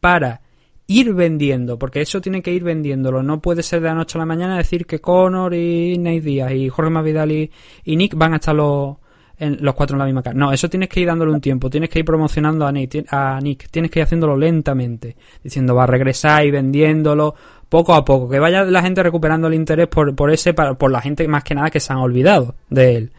para 0.00 0.42
ir 0.86 1.14
vendiendo, 1.14 1.78
porque 1.78 2.02
eso 2.02 2.20
tiene 2.20 2.42
que 2.42 2.52
ir 2.52 2.62
vendiéndolo, 2.62 3.22
no 3.22 3.40
puede 3.40 3.62
ser 3.62 3.80
de 3.80 3.88
la 3.88 3.94
noche 3.94 4.18
a 4.18 4.20
la 4.20 4.26
mañana 4.26 4.58
decir 4.58 4.84
que 4.84 5.00
Conor 5.00 5.54
y 5.54 5.96
Nate 5.96 6.20
Diaz 6.20 6.52
y 6.52 6.68
Jorge 6.68 6.90
Masvidal 6.90 7.32
y, 7.32 7.50
y 7.84 7.96
Nick 7.96 8.14
van 8.14 8.34
a 8.34 8.36
estar 8.36 8.54
los 8.54 8.96
en, 9.38 9.56
los 9.60 9.74
cuatro 9.74 9.94
en 9.94 10.00
la 10.00 10.04
misma 10.04 10.22
cara. 10.22 10.34
No, 10.36 10.52
eso 10.52 10.68
tienes 10.68 10.88
que 10.90 11.00
ir 11.00 11.06
dándole 11.06 11.30
un 11.32 11.40
tiempo, 11.40 11.70
tienes 11.70 11.88
que 11.88 12.00
ir 12.00 12.04
promocionando 12.04 12.66
a 12.66 12.72
Nick, 12.72 13.06
a 13.10 13.38
Nick, 13.40 13.70
tienes 13.70 13.90
que 13.90 14.00
ir 14.00 14.02
haciéndolo 14.02 14.36
lentamente, 14.36 15.16
diciendo 15.42 15.74
va 15.74 15.84
a 15.84 15.86
regresar 15.86 16.44
y 16.44 16.50
vendiéndolo 16.50 17.34
poco 17.68 17.94
a 17.94 18.04
poco, 18.04 18.28
que 18.28 18.38
vaya 18.38 18.64
la 18.64 18.82
gente 18.82 19.02
recuperando 19.02 19.48
el 19.48 19.54
interés 19.54 19.88
por, 19.88 20.14
por 20.14 20.30
ese, 20.30 20.54
por 20.54 20.90
la 20.90 21.00
gente 21.00 21.26
más 21.28 21.44
que 21.44 21.54
nada 21.54 21.70
que 21.70 21.80
se 21.80 21.92
han 21.92 21.98
olvidado 21.98 22.54
de 22.70 22.96
él. 22.96 23.12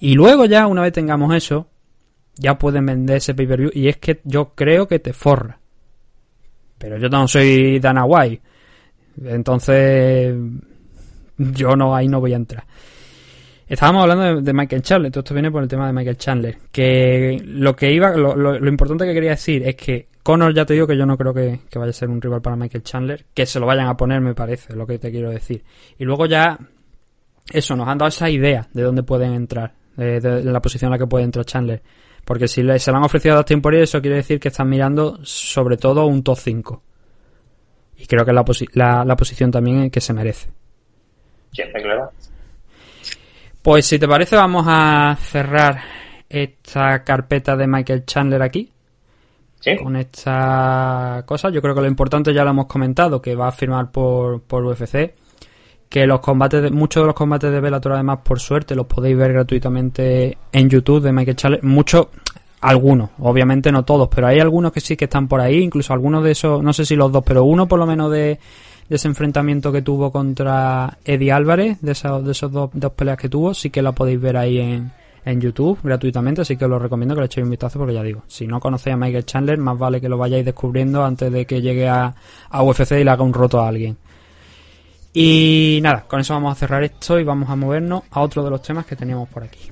Y 0.00 0.14
luego 0.14 0.46
ya, 0.46 0.66
una 0.66 0.82
vez 0.82 0.92
tengamos 0.92 1.34
eso, 1.34 1.68
ya 2.36 2.58
pueden 2.58 2.86
vender 2.86 3.18
ese 3.18 3.34
pay-per-view 3.34 3.70
y 3.72 3.88
es 3.88 3.96
que 3.98 4.20
yo 4.24 4.52
creo 4.54 4.88
que 4.88 4.98
te 4.98 5.12
forra. 5.12 5.58
Pero 6.78 6.98
yo 6.98 7.08
no 7.08 7.28
soy 7.28 7.78
Dana 7.78 8.04
White. 8.04 8.42
Entonces, 9.24 10.34
yo 11.38 11.76
no, 11.76 11.94
ahí 11.94 12.08
no 12.08 12.20
voy 12.20 12.32
a 12.32 12.36
entrar. 12.36 12.64
Estábamos 13.66 14.02
hablando 14.02 14.42
de, 14.42 14.52
Michael 14.52 14.82
Chandler, 14.82 15.10
todo 15.10 15.20
esto 15.20 15.34
viene 15.34 15.50
por 15.50 15.62
el 15.62 15.68
tema 15.68 15.86
de 15.86 15.92
Michael 15.92 16.18
Chandler. 16.18 16.58
Que 16.70 17.40
lo 17.44 17.74
que 17.74 17.92
iba, 17.92 18.14
lo, 18.14 18.68
importante 18.68 19.06
que 19.06 19.14
quería 19.14 19.30
decir 19.30 19.66
es 19.66 19.74
que 19.76 20.08
Conor, 20.24 20.54
ya 20.54 20.64
te 20.64 20.72
digo 20.72 20.86
que 20.86 20.96
yo 20.96 21.04
no 21.04 21.18
creo 21.18 21.34
que, 21.34 21.60
vaya 21.74 21.90
a 21.90 21.92
ser 21.92 22.08
un 22.08 22.18
rival 22.18 22.40
para 22.40 22.56
Michael 22.56 22.82
Chandler, 22.82 23.26
que 23.34 23.44
se 23.44 23.60
lo 23.60 23.66
vayan 23.66 23.88
a 23.88 23.96
poner, 23.96 24.22
me 24.22 24.34
parece, 24.34 24.74
lo 24.74 24.86
que 24.86 24.98
te 24.98 25.10
quiero 25.10 25.30
decir. 25.30 25.62
Y 25.98 26.04
luego 26.04 26.24
ya, 26.24 26.58
eso, 27.52 27.76
nos 27.76 27.86
han 27.86 27.98
dado 27.98 28.08
esa 28.08 28.30
idea 28.30 28.66
de 28.72 28.82
dónde 28.82 29.02
pueden 29.02 29.34
entrar, 29.34 29.74
de, 29.94 30.42
la 30.42 30.62
posición 30.62 30.88
en 30.88 30.92
la 30.92 30.98
que 30.98 31.06
puede 31.06 31.24
entrar 31.24 31.44
Chandler. 31.44 31.82
Porque 32.24 32.48
si 32.48 32.62
se 32.78 32.90
le 32.90 32.96
han 32.96 33.04
ofrecido 33.04 33.34
a 33.34 33.36
Dustin 33.36 33.60
Poirier, 33.60 33.82
eso 33.82 34.00
quiere 34.00 34.16
decir 34.16 34.40
que 34.40 34.48
están 34.48 34.66
mirando 34.66 35.18
sobre 35.22 35.76
todo 35.76 36.06
un 36.06 36.22
top 36.22 36.38
5. 36.38 36.82
Y 37.98 38.06
creo 38.06 38.24
que 38.24 38.30
es 38.30 38.74
la, 38.74 39.04
la, 39.04 39.16
posición 39.16 39.50
también 39.50 39.90
que 39.90 40.00
se 40.00 40.14
merece. 40.14 40.48
Siempre, 41.52 41.82
claro. 41.82 42.10
Pues 43.60 43.84
si 43.84 43.98
te 43.98 44.08
parece, 44.08 44.36
vamos 44.36 44.64
a 44.66 45.18
cerrar 45.20 45.82
esta 46.30 47.04
carpeta 47.04 47.56
de 47.56 47.66
Michael 47.66 48.06
Chandler 48.06 48.40
aquí. 48.40 48.73
Con 49.82 49.96
esta 49.96 51.22
cosa. 51.26 51.50
Yo 51.50 51.62
creo 51.62 51.74
que 51.74 51.80
lo 51.80 51.86
importante 51.86 52.32
ya 52.32 52.44
lo 52.44 52.50
hemos 52.50 52.66
comentado, 52.66 53.20
que 53.20 53.34
va 53.34 53.48
a 53.48 53.52
firmar 53.52 53.90
por, 53.90 54.42
por 54.42 54.64
UFC. 54.64 55.14
Que 55.88 56.06
los 56.06 56.20
combates, 56.20 56.62
de, 56.62 56.70
muchos 56.70 57.02
de 57.02 57.06
los 57.06 57.14
combates 57.14 57.52
de 57.52 57.60
Bellator, 57.60 57.92
además, 57.92 58.20
por 58.24 58.40
suerte, 58.40 58.74
los 58.74 58.86
podéis 58.86 59.16
ver 59.16 59.32
gratuitamente 59.32 60.36
en 60.50 60.68
YouTube 60.68 61.02
de 61.02 61.12
Michael 61.12 61.36
Chandler. 61.36 61.62
Muchos, 61.62 62.08
algunos, 62.64 63.10
obviamente 63.18 63.70
no 63.70 63.84
todos, 63.84 64.08
pero 64.08 64.26
hay 64.26 64.40
algunos 64.40 64.72
que 64.72 64.80
sí 64.80 64.96
que 64.96 65.04
están 65.04 65.28
por 65.28 65.40
ahí, 65.40 65.58
incluso 65.58 65.92
algunos 65.92 66.24
de 66.24 66.30
esos, 66.30 66.62
no 66.62 66.72
sé 66.72 66.86
si 66.86 66.96
los 66.96 67.12
dos, 67.12 67.22
pero 67.24 67.44
uno 67.44 67.68
por 67.68 67.78
lo 67.78 67.86
menos 67.86 68.10
de, 68.10 68.38
ese 68.88 69.06
enfrentamiento 69.06 69.70
que 69.70 69.82
tuvo 69.82 70.10
contra 70.10 70.98
Eddie 71.04 71.30
Álvarez, 71.30 71.80
de 71.82 71.92
esos, 71.92 72.24
de 72.24 72.32
esos 72.32 72.50
dos, 72.50 72.70
peleas 72.96 73.18
que 73.18 73.28
tuvo, 73.28 73.52
sí 73.52 73.68
que 73.68 73.82
la 73.82 73.92
podéis 73.92 74.20
ver 74.20 74.38
ahí 74.38 74.58
en, 74.58 74.92
en 75.24 75.40
YouTube 75.40 75.78
gratuitamente, 75.82 76.42
así 76.42 76.56
que 76.56 76.64
os 76.64 76.70
lo 76.70 76.78
recomiendo 76.78 77.14
que 77.14 77.22
le 77.22 77.26
echéis 77.26 77.44
un 77.44 77.50
vistazo 77.50 77.78
porque 77.78 77.94
ya 77.94 78.02
digo, 78.02 78.22
si 78.26 78.46
no 78.46 78.60
conocéis 78.60 78.94
a 78.94 78.96
Michael 78.96 79.24
Chandler, 79.24 79.58
más 79.58 79.78
vale 79.78 80.00
que 80.00 80.08
lo 80.08 80.18
vayáis 80.18 80.44
descubriendo 80.44 81.04
antes 81.04 81.32
de 81.32 81.46
que 81.46 81.62
llegue 81.62 81.88
a, 81.88 82.14
a 82.50 82.62
UFC 82.62 82.92
y 82.92 83.04
le 83.04 83.10
haga 83.10 83.22
un 83.22 83.32
roto 83.32 83.60
a 83.60 83.68
alguien. 83.68 83.96
Y 85.12 85.78
nada, 85.82 86.04
con 86.08 86.20
eso 86.20 86.34
vamos 86.34 86.52
a 86.52 86.54
cerrar 86.56 86.82
esto 86.82 87.20
y 87.20 87.24
vamos 87.24 87.48
a 87.48 87.56
movernos 87.56 88.02
a 88.10 88.20
otro 88.20 88.42
de 88.42 88.50
los 88.50 88.60
temas 88.60 88.84
que 88.84 88.96
teníamos 88.96 89.28
por 89.28 89.44
aquí. 89.44 89.70